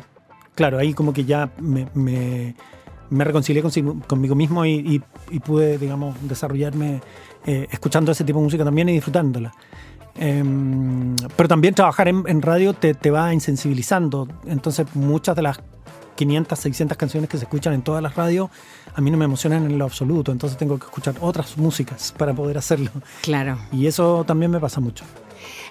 [0.55, 2.55] claro, ahí como que ya me, me-
[3.09, 7.01] me reconcilié consigo- conmigo mismo y, y- y pude, digamos, desarrollarme
[7.45, 9.51] eh, escuchando ese tipo de música también y disfrutándola.
[10.15, 14.27] Em, pero también trabajar en, en radio te, te va insensibilizando.
[14.45, 15.59] Entonces muchas de las
[16.15, 18.49] 500, 600 canciones que se escuchan en todas las radios
[18.95, 20.31] a mí no me emocionan en lo absoluto.
[20.31, 22.91] Entonces tengo que escuchar otras músicas para poder hacerlo.
[23.21, 23.57] Claro.
[23.71, 25.03] Y eso también me pasa mucho.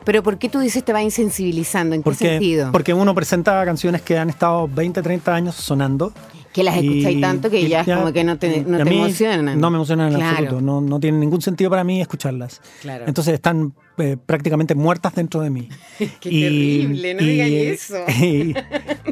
[0.04, 1.94] Pero ¿por qué tú dices te va insensibilizando?
[1.94, 2.72] ¿En qué sentido?
[2.72, 6.12] porque uno presenta canciones que han estado 20, 30 años sonando.
[6.52, 8.80] Que las escucháis y- tanto que y ya es como que no te, no y
[8.82, 9.58] emocionan.
[9.60, 10.32] No me emocionan en Claro.
[10.38, 10.60] absoluto.
[10.60, 12.60] No, no tiene ningún sentido para mí escucharlas.
[12.82, 13.04] Claro.
[13.06, 15.68] Entonces están eh, prácticamente muertas dentro de mí.
[15.98, 17.96] Qué terrible, no digas eso.
[18.22, 18.54] y-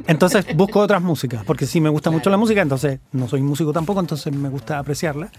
[0.06, 3.72] entonces busco otras músicas, porque sí me gusta mucho la música, entonces no soy músico
[3.72, 5.30] tampoco, entonces me gusta apreciarla.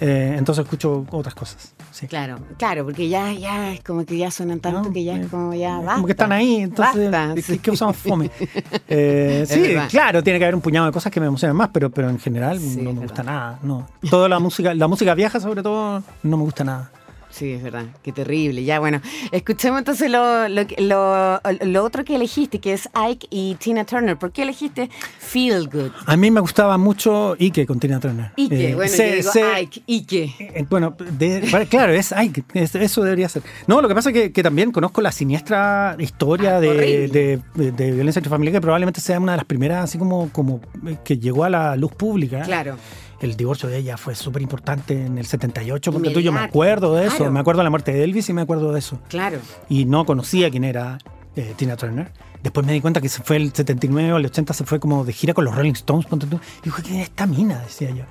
[0.00, 1.74] Eh, entonces escucho otras cosas.
[1.90, 2.06] sí.
[2.06, 4.92] Claro, claro, porque ya, ya es como que ya suenan tanto ¿no?
[4.92, 5.94] que ya es como ya basta.
[5.94, 8.30] Como que están ahí, entonces, Basta, ¿qué, qué usamos fome?
[8.88, 9.88] Eh, sí, verdad.
[9.90, 12.18] claro, tiene que haber un puñado de cosas que me emocionan más, pero, pero en
[12.18, 13.58] general Sí, no me gusta nada.
[13.62, 13.86] No.
[14.10, 16.90] Toda la música, la música vieja sobre todo, no me gusta nada.
[17.34, 18.62] Sí, es verdad, qué terrible.
[18.62, 19.00] Ya, bueno,
[19.32, 24.16] escuchemos entonces lo, lo, lo, lo otro que elegiste, que es Ike y Tina Turner.
[24.16, 25.90] ¿Por qué elegiste Feel Good?
[26.06, 28.30] A mí me gustaba mucho Ike con Tina Turner.
[28.36, 30.34] Ike, Eh, bueno, sé- yo digo Ike, Ike.
[30.38, 33.42] Eh, Bueno, de- bueno, claro, es, Ike, es- eso debería ser.
[33.66, 37.40] No, lo que pasa es que, que también conozco la siniestra historia Ah, de, de-
[37.72, 41.18] de- violencia intrafamiliar, que probablemente sea una de las primeras, así como, como eh, que
[41.18, 42.42] llegó a la luz pública.
[42.42, 42.76] Claro.
[43.24, 46.94] El divorcio de ella fue súper importante en el 78, porque tú yo me acuerdo
[46.94, 47.32] de eso, claro.
[47.32, 49.00] me acuerdo de la muerte de Elvis y me acuerdo de eso.
[49.08, 49.38] Claro.
[49.70, 50.98] Y no conocía quién era
[51.34, 52.12] eh, Tina Turner.
[52.42, 55.06] Después me di cuenta que se fue el 79 o el 80, se fue como
[55.06, 56.04] de gira con los Rolling Stones.
[56.04, 56.38] ponte tú.
[56.60, 57.60] Y dije, ¿quién es esta mina?
[57.60, 58.04] Decía yo.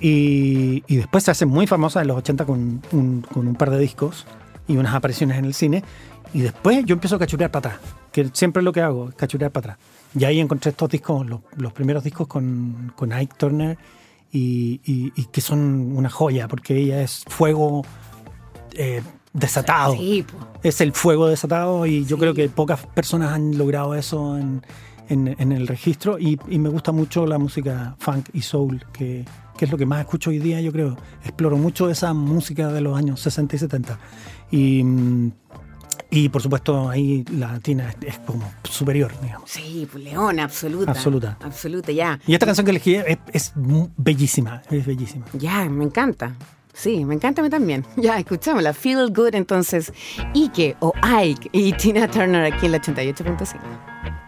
[0.00, 3.70] Y, y después se hace muy famosa en los 80 con un, con un par
[3.70, 4.26] de discos
[4.68, 5.82] y unas apariciones en el cine.
[6.32, 9.50] Y después yo empiezo a cachurear para atrás, que siempre es lo que hago, cachurear
[9.50, 9.86] para atrás.
[10.16, 13.76] Y ahí encontré estos discos, los, los primeros discos con, con Ike Turner,
[14.32, 17.82] y, y- y que son una joya, porque ella es fuego
[18.74, 19.02] eh,
[19.32, 19.94] desatado.
[19.94, 20.24] Sí.
[20.62, 24.62] Es el fuego desatado y yo creo que pocas personas han logrado eso en,
[25.08, 29.24] en- en el registro y, y me gusta mucho la música funk y soul, que,
[29.56, 30.96] que es lo que más escucho hoy día, yo creo.
[31.24, 33.98] Exploro mucho esa música de los años 60 y 70.
[34.52, 35.32] Y, mm,
[36.10, 39.48] Y por supuesto ahí la Tina es, como superior, digamos.
[39.48, 40.90] Sí, pues leona, absoluta.
[40.90, 41.38] Absoluta.
[41.40, 42.18] Absoluta, ya.
[42.26, 43.52] Y esta canción que elegí es, es
[43.96, 45.26] bellísima, es bellísima.
[45.34, 46.34] Ya, me encanta.
[46.72, 47.84] Sí, me encanta a mí también.
[47.96, 48.72] Ya, escuchámosla.
[48.72, 49.92] Feel Good, entonces.
[50.34, 54.19] Ike o Ike y Tina Turner aquí en la 88.5.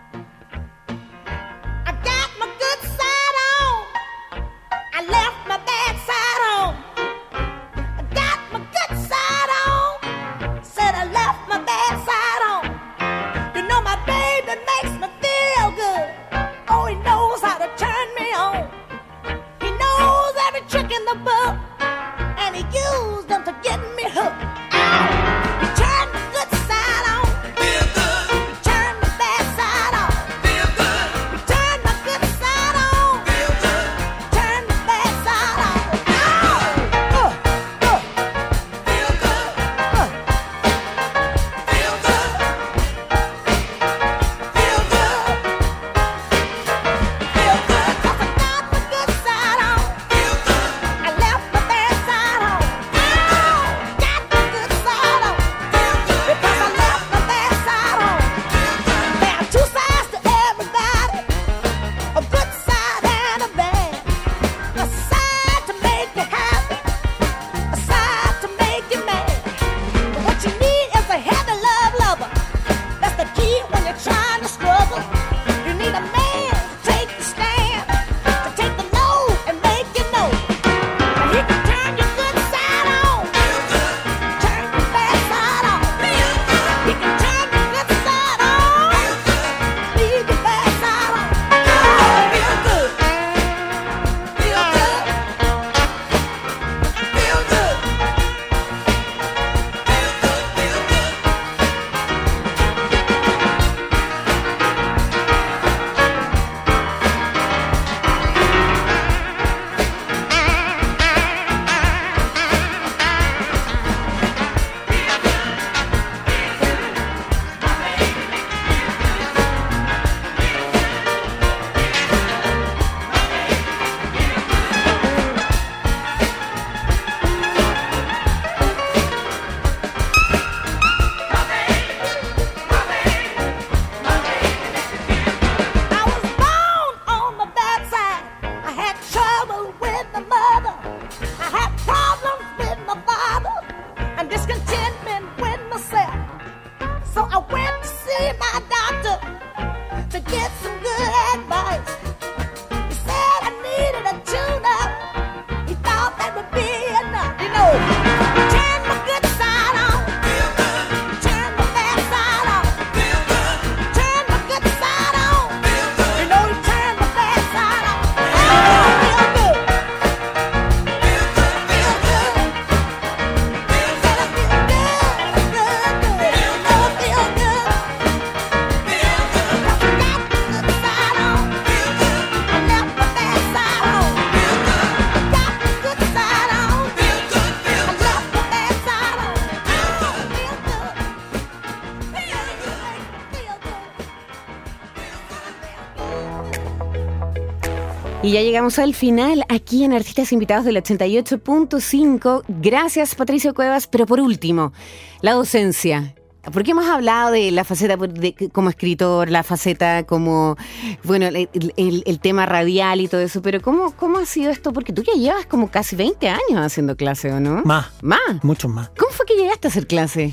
[198.33, 202.45] Y ya llegamos al final aquí en Artistas Invitados del 88.5.
[202.49, 203.87] Gracias, Patricio Cuevas.
[203.87, 204.73] Pero por último,
[205.21, 206.15] la docencia.
[206.51, 210.57] Porque hemos hablado de la faceta de- como escritor, la faceta como,
[211.05, 214.73] bueno, el, el- el tema radial y todo eso, pero ¿cómo, ¿cómo ha sido esto?
[214.73, 217.61] Porque tú ya llevas como casi 20 años haciendo clase, ¿o no?
[217.65, 218.19] Más, ¿Más?
[218.43, 218.89] muchos más.
[218.99, 220.33] ¿Cómo fue que llegaste a hacer clase?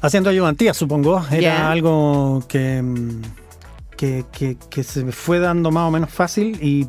[0.00, 1.20] Haciendo ayudantía, supongo.
[1.32, 3.22] Era algo que, mm,
[4.00, 6.86] que, se me fue dando más o menos fácil y,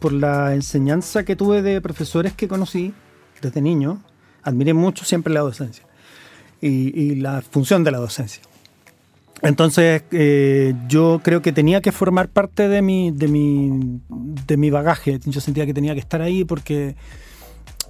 [0.00, 2.92] por la enseñanza que tuve de profesores que conocí
[3.40, 4.02] desde niño,
[4.42, 5.84] admiré mucho siempre la docencia
[6.60, 8.42] y, y la función de la docencia.
[9.42, 14.70] Entonces, eh, yo creo que tenía que formar parte de mi, de, mi, de mi
[14.70, 15.18] bagaje.
[15.24, 16.94] Yo sentía que tenía que estar ahí porque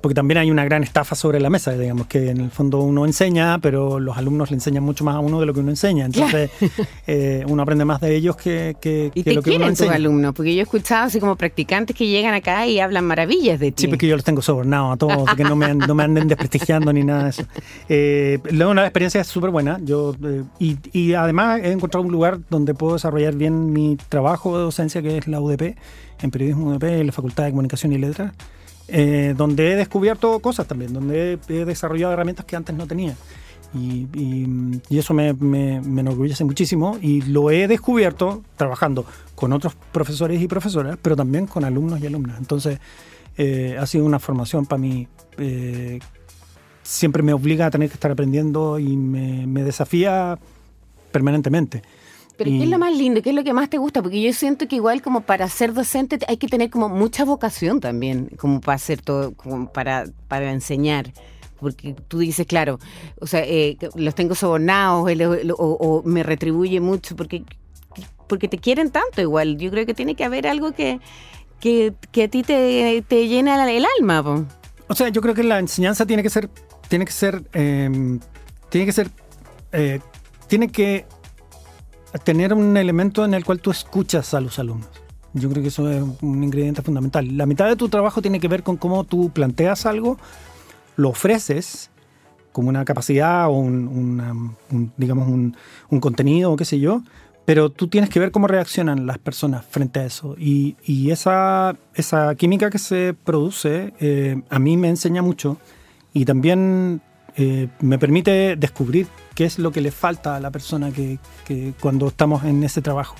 [0.02, 3.06] porque también hay una gran estafa sobre la mesa, digamos, que en el fondo uno
[3.06, 6.04] enseña, pero los alumnos le enseñan mucho más a uno de lo que uno enseña.
[6.04, 6.50] Entonces,
[7.06, 9.80] eh, uno aprende más de ellos que, que, ¿Y que lo que uno quieren tus
[9.80, 9.94] enseña.
[9.94, 10.34] alumnos?
[10.34, 13.82] Porque yo he escuchado así como practicantes que llegan acá y hablan maravillas de ti.
[13.82, 16.92] Sí, porque yo los tengo sobornados a todos, que no me, no me anden desprestigiando
[16.92, 17.44] ni nada de eso.
[17.88, 19.78] Eh, luego, la experiencia es súper buena.
[19.82, 24.56] Yo, eh, y, y además he encontrado un lugar donde puedo desarrollar bien mi trabajo
[24.56, 25.76] de docencia, que es la UDP,
[26.22, 28.32] en periodismo UDP, en la Facultad de Comunicación y Letras,
[28.88, 33.14] eh, donde he descubierto cosas también, donde he, desarrollado herramientas que antes no tenía.
[33.74, 39.52] Y, y- y eso me, me- me enorgullece muchísimo y lo he descubierto trabajando con
[39.52, 42.38] otros profesores y profesoras, pero también con alumnos y alumnas.
[42.38, 42.78] Entonces,
[43.38, 45.08] eh, ha sido una formación para mí.
[45.38, 45.98] eh,
[46.82, 50.38] siempre me obliga a tener que estar aprendiendo y me, me desafía
[51.12, 51.82] permanentemente.
[52.36, 53.22] Pero Y- ¿qué es lo más lindo?
[53.22, 54.02] ¿Qué es lo que más te gusta?
[54.02, 57.80] Porque yo siento que igual como para ser docente hay que tener como mucha vocación
[57.80, 61.12] también, como para hacer todo, como para, para enseñar.
[61.60, 62.80] Porque tú dices, claro,
[63.20, 67.44] o sea, eh, los tengo sobornados el- el- o, o me retribuye mucho porque,
[68.26, 69.58] porque te quieren tanto igual.
[69.58, 70.98] Yo creo que tiene que haber algo que,
[71.60, 74.22] que, que a ti te, te llena el alma.
[74.24, 74.44] po.
[74.88, 76.50] O sea, yo creo que la enseñanza tiene que ser,
[76.88, 78.18] tiene que ser, eh,
[78.68, 79.10] tiene que ser,
[79.70, 80.00] eh,
[80.48, 81.06] tiene que
[82.18, 84.88] tener un elemento en el cual tú escuchas a los alumnos.
[85.34, 87.36] Yo creo que eso es un ingrediente fundamental.
[87.36, 90.18] La mitad de tu trabajo tiene que ver con cómo tú planteas algo,
[90.96, 91.90] lo ofreces
[92.52, 94.32] como una capacidad o un, una-
[94.70, 95.56] un, digamos un,
[95.88, 97.02] un contenido o qué sé yo,
[97.46, 100.36] pero tú tienes que ver cómo reaccionan las personas frente a eso.
[100.38, 105.56] Y, y esa, esa química que se produce eh, a mí me enseña mucho
[106.12, 107.00] y también
[107.36, 111.72] eh, me permite descubrir qué es lo que le falta a la persona que, que
[111.80, 113.16] cuando estamos en ese trabajo.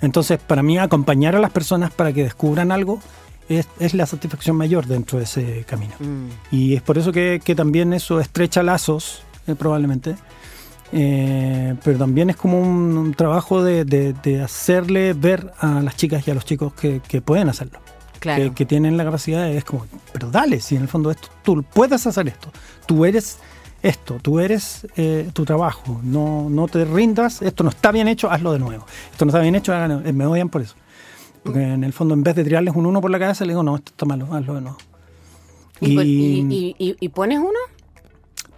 [0.00, 3.00] Entonces, para mí, acompañar a las personas para que descubran algo
[3.48, 5.94] es, es la satisfacción mayor dentro de ese camino.
[6.52, 10.14] Y es por eso que, que también eso estrecha lazos, eh, probablemente.
[10.92, 15.96] Eh, pero también es como un, un trabajo de, de- de hacerle ver a las
[15.96, 17.80] chicas y a los chicos que, que pueden hacerlo.
[18.18, 18.42] Claro.
[18.44, 21.62] Que, que tienen la capacidad, es como, pero dale, si en el fondo esto, tú
[21.62, 22.50] puedes hacer esto,
[22.86, 23.38] tú eres
[23.82, 28.28] esto, tú eres eh, tu trabajo, no, no te rindas, esto no está bien hecho,
[28.30, 28.84] hazlo de nuevo.
[29.12, 30.02] Esto no está bien hecho, háganlo.
[30.04, 30.74] Eh, me odian por eso.
[31.44, 33.62] Porque en el fondo, en vez de tirarles un uno por la cabeza, le digo,
[33.62, 34.78] no, esto está malo, hazlo de nuevo.
[35.80, 37.50] ¿Y, pon- y- y- y- y pones uno?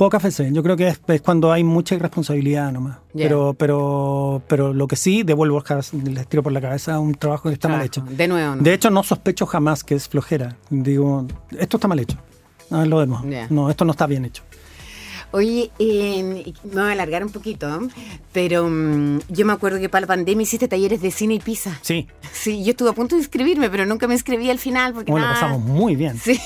[0.01, 2.97] Poca fe, yo creo que es, es cuando hay mucha irresponsabilidad nomás.
[3.13, 3.27] Ya.
[3.27, 5.63] Pero, pero, pero lo que sí, devuelvo,
[6.05, 8.03] les tiro por la cabeza un trabajo que está mal hecho.
[8.09, 8.63] De nuevo, ¿no?
[8.63, 10.57] De hecho, no sospecho jamás que es flojera.
[10.71, 11.27] Digo,
[11.59, 12.17] esto está mal hecho.
[12.71, 13.23] De nuevo.
[13.29, 13.47] Ya.
[13.51, 14.43] No, esto no está bien hecho.
[15.33, 16.22] Oye, eh,
[16.64, 17.89] me voy a alargar un poquito,
[18.33, 21.78] pero mm, yo me acuerdo que para la pandemia hiciste talleres de cine y pizza.
[21.83, 25.11] Sí, Sí, yo estuve a punto de inscribirme, pero nunca me inscribí al final porque
[25.12, 26.16] bueno, lo pasamos muy bien.
[26.18, 26.41] Sí,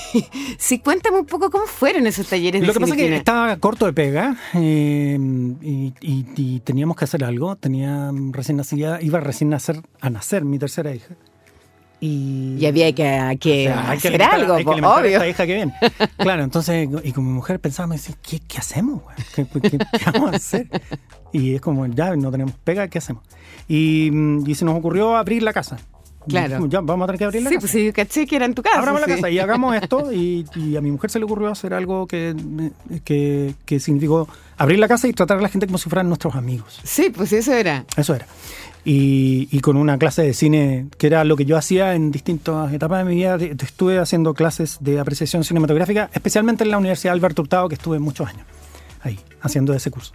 [0.57, 3.05] sí, cuéntame un poco cómo fueron esos talleres de Lo que cine pasa es que
[3.05, 3.17] cine.
[3.17, 5.17] estaba corto de pega eh,
[5.61, 7.55] y, y- y teníamos que hacer algo.
[7.55, 11.15] Tenía recién nacida, iba recién nacer, a nacer mi tercera hija.
[12.01, 14.97] Y, Y había que, que O sea, que hacer alimentar- algo, hay que po, alimentar
[14.97, 15.11] a obvio.
[15.17, 15.73] esta hija que viene.
[16.17, 19.01] Claro, entonces, y con mi mujer pensaba, me decía, ¿qué, qué hacemos?
[19.35, 20.67] ¿Qué, qué- qué vamos a hacer?
[21.31, 23.23] Y es como, ya no tenemos pega, ¿qué hacemos?
[23.67, 25.77] Y, mm, y se nos ocurrió abrir la casa.
[26.27, 26.65] Claro.
[26.65, 27.61] ya, vamos a tener que abrir la Sí, casa.
[27.67, 28.79] pues sí, caché que era en tu casa.
[28.79, 29.09] Abramos sí.
[29.09, 30.11] la casa y hagamos esto.
[30.11, 32.35] Y, y a mi mujer se le ocurrió hacer algo que,
[33.03, 34.27] que, que significó
[34.57, 36.79] abrir la casa y tratar a la gente como si fueran nuestros amigos.
[36.83, 37.85] Sí, pues eso era.
[37.95, 38.25] Eso era.
[38.87, 42.71] Y, y con una clase de cine, que era lo que yo hacía en distintas
[42.71, 43.35] etapas de mi vida.
[43.37, 48.29] Estuve haciendo clases de apreciación cinematográfica, especialmente en la Universidad Alberto Hurtado, que estuve muchos
[48.29, 48.43] años
[49.01, 50.13] ahí, haciendo ese curso.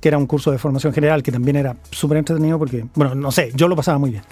[0.00, 3.32] Que era un curso de formación general, que también era súper entretenido porque, bueno, no
[3.32, 4.22] sé, yo lo pasaba muy bien.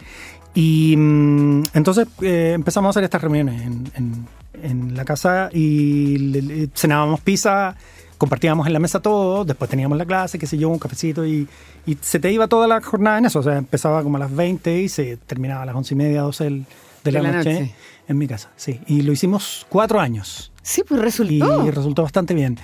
[0.54, 4.26] Y mm, entonces eh, empezamos a hacer estas reuniones en, en-
[4.62, 7.74] en la casa y le- le- cenábamos pizza,
[8.20, 11.48] compartíamos en la mesa todo, después teníamos la clase, qué sé yo, un cafecito y,
[11.86, 13.38] y se te iba toda la jornada en eso.
[13.38, 16.20] O sea, empezaba como a las 20 y se terminaba a las 11 y media,
[16.22, 16.66] 12 del-
[17.02, 17.74] de, la, la noche, noche.
[18.08, 18.50] en mi casa.
[18.56, 21.70] Sí, y lo hicimos cuatro años Sí, pues y resultó.
[21.70, 22.58] resultó bastante bien.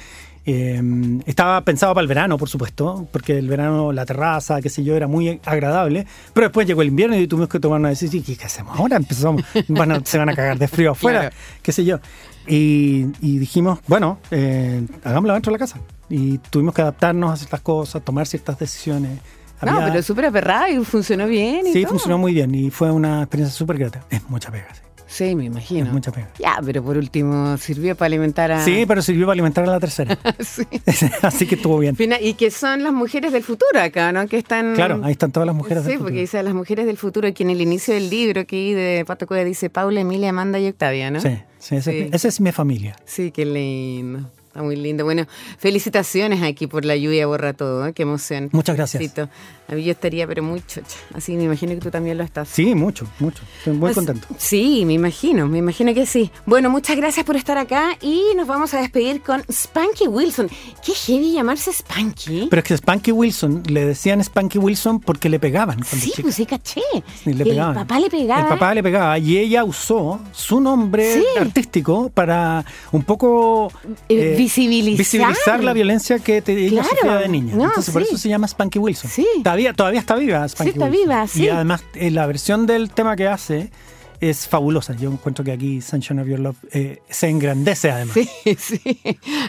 [0.48, 0.80] Eh,
[1.26, 4.94] estaba pensado para el verano, por supuesto, porque el verano, la terraza, qué sé yo,
[4.96, 6.06] era muy agradable.
[6.32, 8.22] Pero después llegó el invierno y tuvimos que tomar una decisión.
[8.22, 8.96] ¿Qué, hacemos ahora?
[8.96, 11.36] Empezamos, van a- se van a cagar de frío afuera, Claro.
[11.62, 11.98] qué sé yo.
[12.46, 15.80] Y, y dijimos, bueno, eh, hagámoslo dentro de la casa.
[16.08, 19.18] Y tuvimos que adaptarnos a ciertas cosas, tomar ciertas decisiones.
[19.62, 21.66] No, Había- pero súper aperrado y funcionó bien.
[21.66, 21.90] Y sí, todo.
[21.94, 24.04] funcionó muy bien y fue una experiencia súper grata.
[24.10, 24.80] Es mucha pega, sí.
[25.08, 25.86] Sí, me imagino.
[25.86, 26.28] Es mucha pega.
[26.38, 28.64] Ya, pero por último sirvió para alimentar a.
[28.64, 30.18] Sí, pero sirvió para alimentar a la tercera.
[30.40, 30.64] Sí.
[31.22, 31.96] Así que estuvo bien.
[32.20, 34.26] Y que son las mujeres del futuro acá, ¿no?
[34.26, 34.74] Que están.
[34.74, 36.20] Claro, ahí están todas las mujeres Sí, del porque futuro.
[36.20, 39.44] dice las mujeres del futuro, que en el inicio del libro aquí de Pato Cueva
[39.44, 41.20] dice Paula, Emilia, Amanda y Octavia, ¿no?
[41.20, 41.90] Sí, sí, Sí.
[41.90, 42.96] Es, esa es mi familia.
[43.04, 44.30] Sí, qué lindo.
[44.56, 45.04] Está muy lindo.
[45.04, 45.26] Bueno,
[45.58, 47.92] felicitaciones aquí por la lluvia borra todo, ¿eh?
[47.92, 48.48] qué emoción.
[48.52, 48.98] Muchas gracias.
[48.98, 49.28] Felicito.
[49.68, 50.96] A mí yo estaría, pero muy chocha.
[51.12, 52.48] Así me imagino que tú también lo estás.
[52.48, 53.42] Sí, mucho, mucho.
[53.58, 54.26] Estoy muy Pues, contento.
[54.38, 56.30] Sí, me imagino, me imagino que sí.
[56.46, 60.48] Bueno, muchas gracias por estar acá y nos vamos a despedir con Spanky Wilson.
[60.82, 62.46] Qué heavy llamarse Spanky.
[62.48, 66.22] Pero es que Spanky Wilson, le decían Spanky Wilson porque le pegaban sí, chica.
[66.22, 66.80] pues sí, caché.
[67.24, 68.40] Sí, le el papá le pegaba.
[68.40, 71.24] El papá le pegaba y ella usó su nombre Sí.
[71.38, 73.70] artístico para un poco
[74.08, 74.98] Eh, eh, visibilizar.
[74.98, 76.88] visibilizar la violencia que te, ella Claro.
[76.88, 77.54] sufría de niña.
[77.56, 78.08] No, Entonces, por sí.
[78.08, 79.10] eso se llama Spanky Wilson.
[79.10, 79.26] Sí.
[79.42, 81.02] Todavía, todavía está viva Spanky está Wilson.
[81.04, 81.44] viva, sí.
[81.44, 83.70] Y además, eh, la versión del tema que hace
[84.18, 84.94] es fabulosa.
[84.96, 88.14] Yo encuentro que aquí Sunshine of Your Love eh, se engrandece además.
[88.14, 88.80] Sí, sí.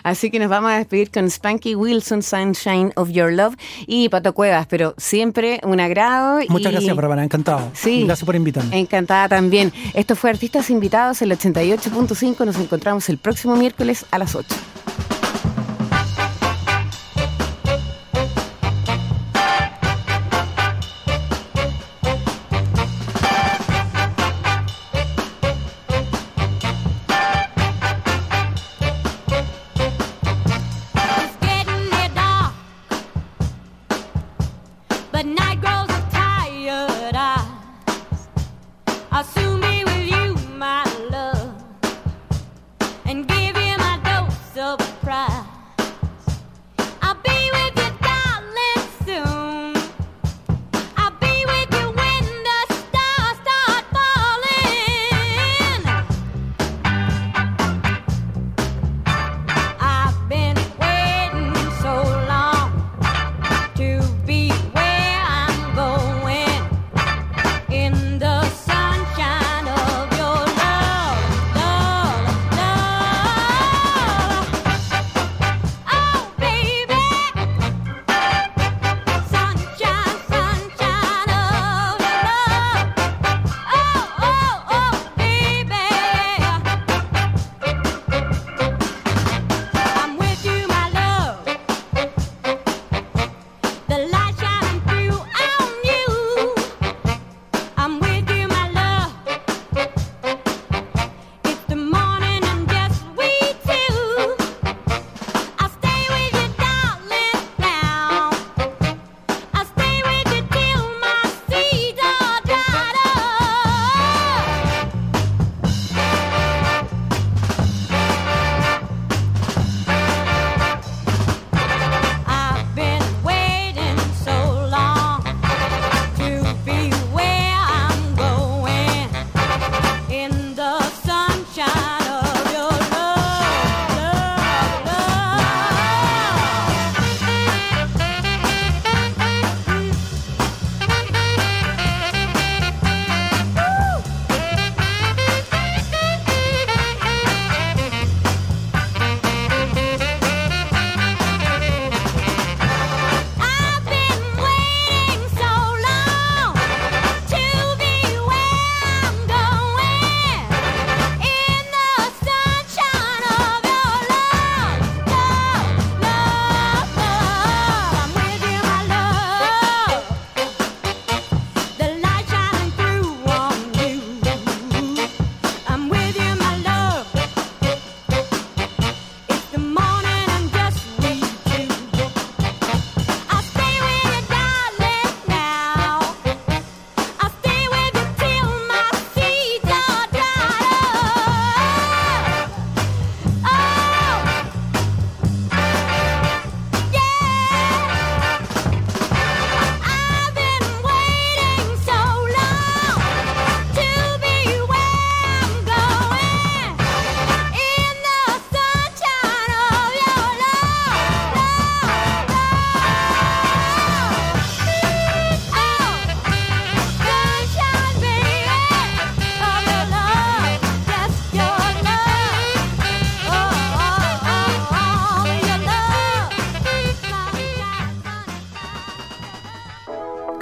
[0.03, 4.33] Así que nos vamos a despedir con Spanky Wilson, Sunshine of Your Love y Pato
[4.33, 6.39] Cuevas, pero siempre un agrado.
[6.49, 7.23] Muchas y- gracias, Bárbara.
[7.23, 7.71] Encantado.
[7.73, 8.03] Sí.
[8.03, 8.77] Gracias por invitarme.
[8.77, 9.71] Encantada también.
[9.93, 12.45] Esto fue Artistas Invitados, el 88.5.
[12.45, 14.53] Nos encontramos el próximo miércoles a las 8.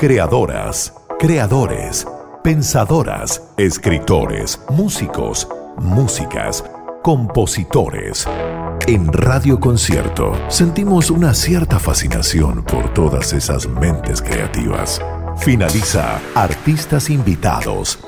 [0.05, 2.05] Creadoras, creadores,
[2.43, 5.47] pensadoras, escritores, músicos,
[5.77, 6.63] músicas,
[7.01, 8.27] compositores.
[8.85, 15.01] En Radio Concierto sentimos una cierta fascinación por todas esas mentes creativas.
[15.37, 17.97] Finaliza Artistas Invitados,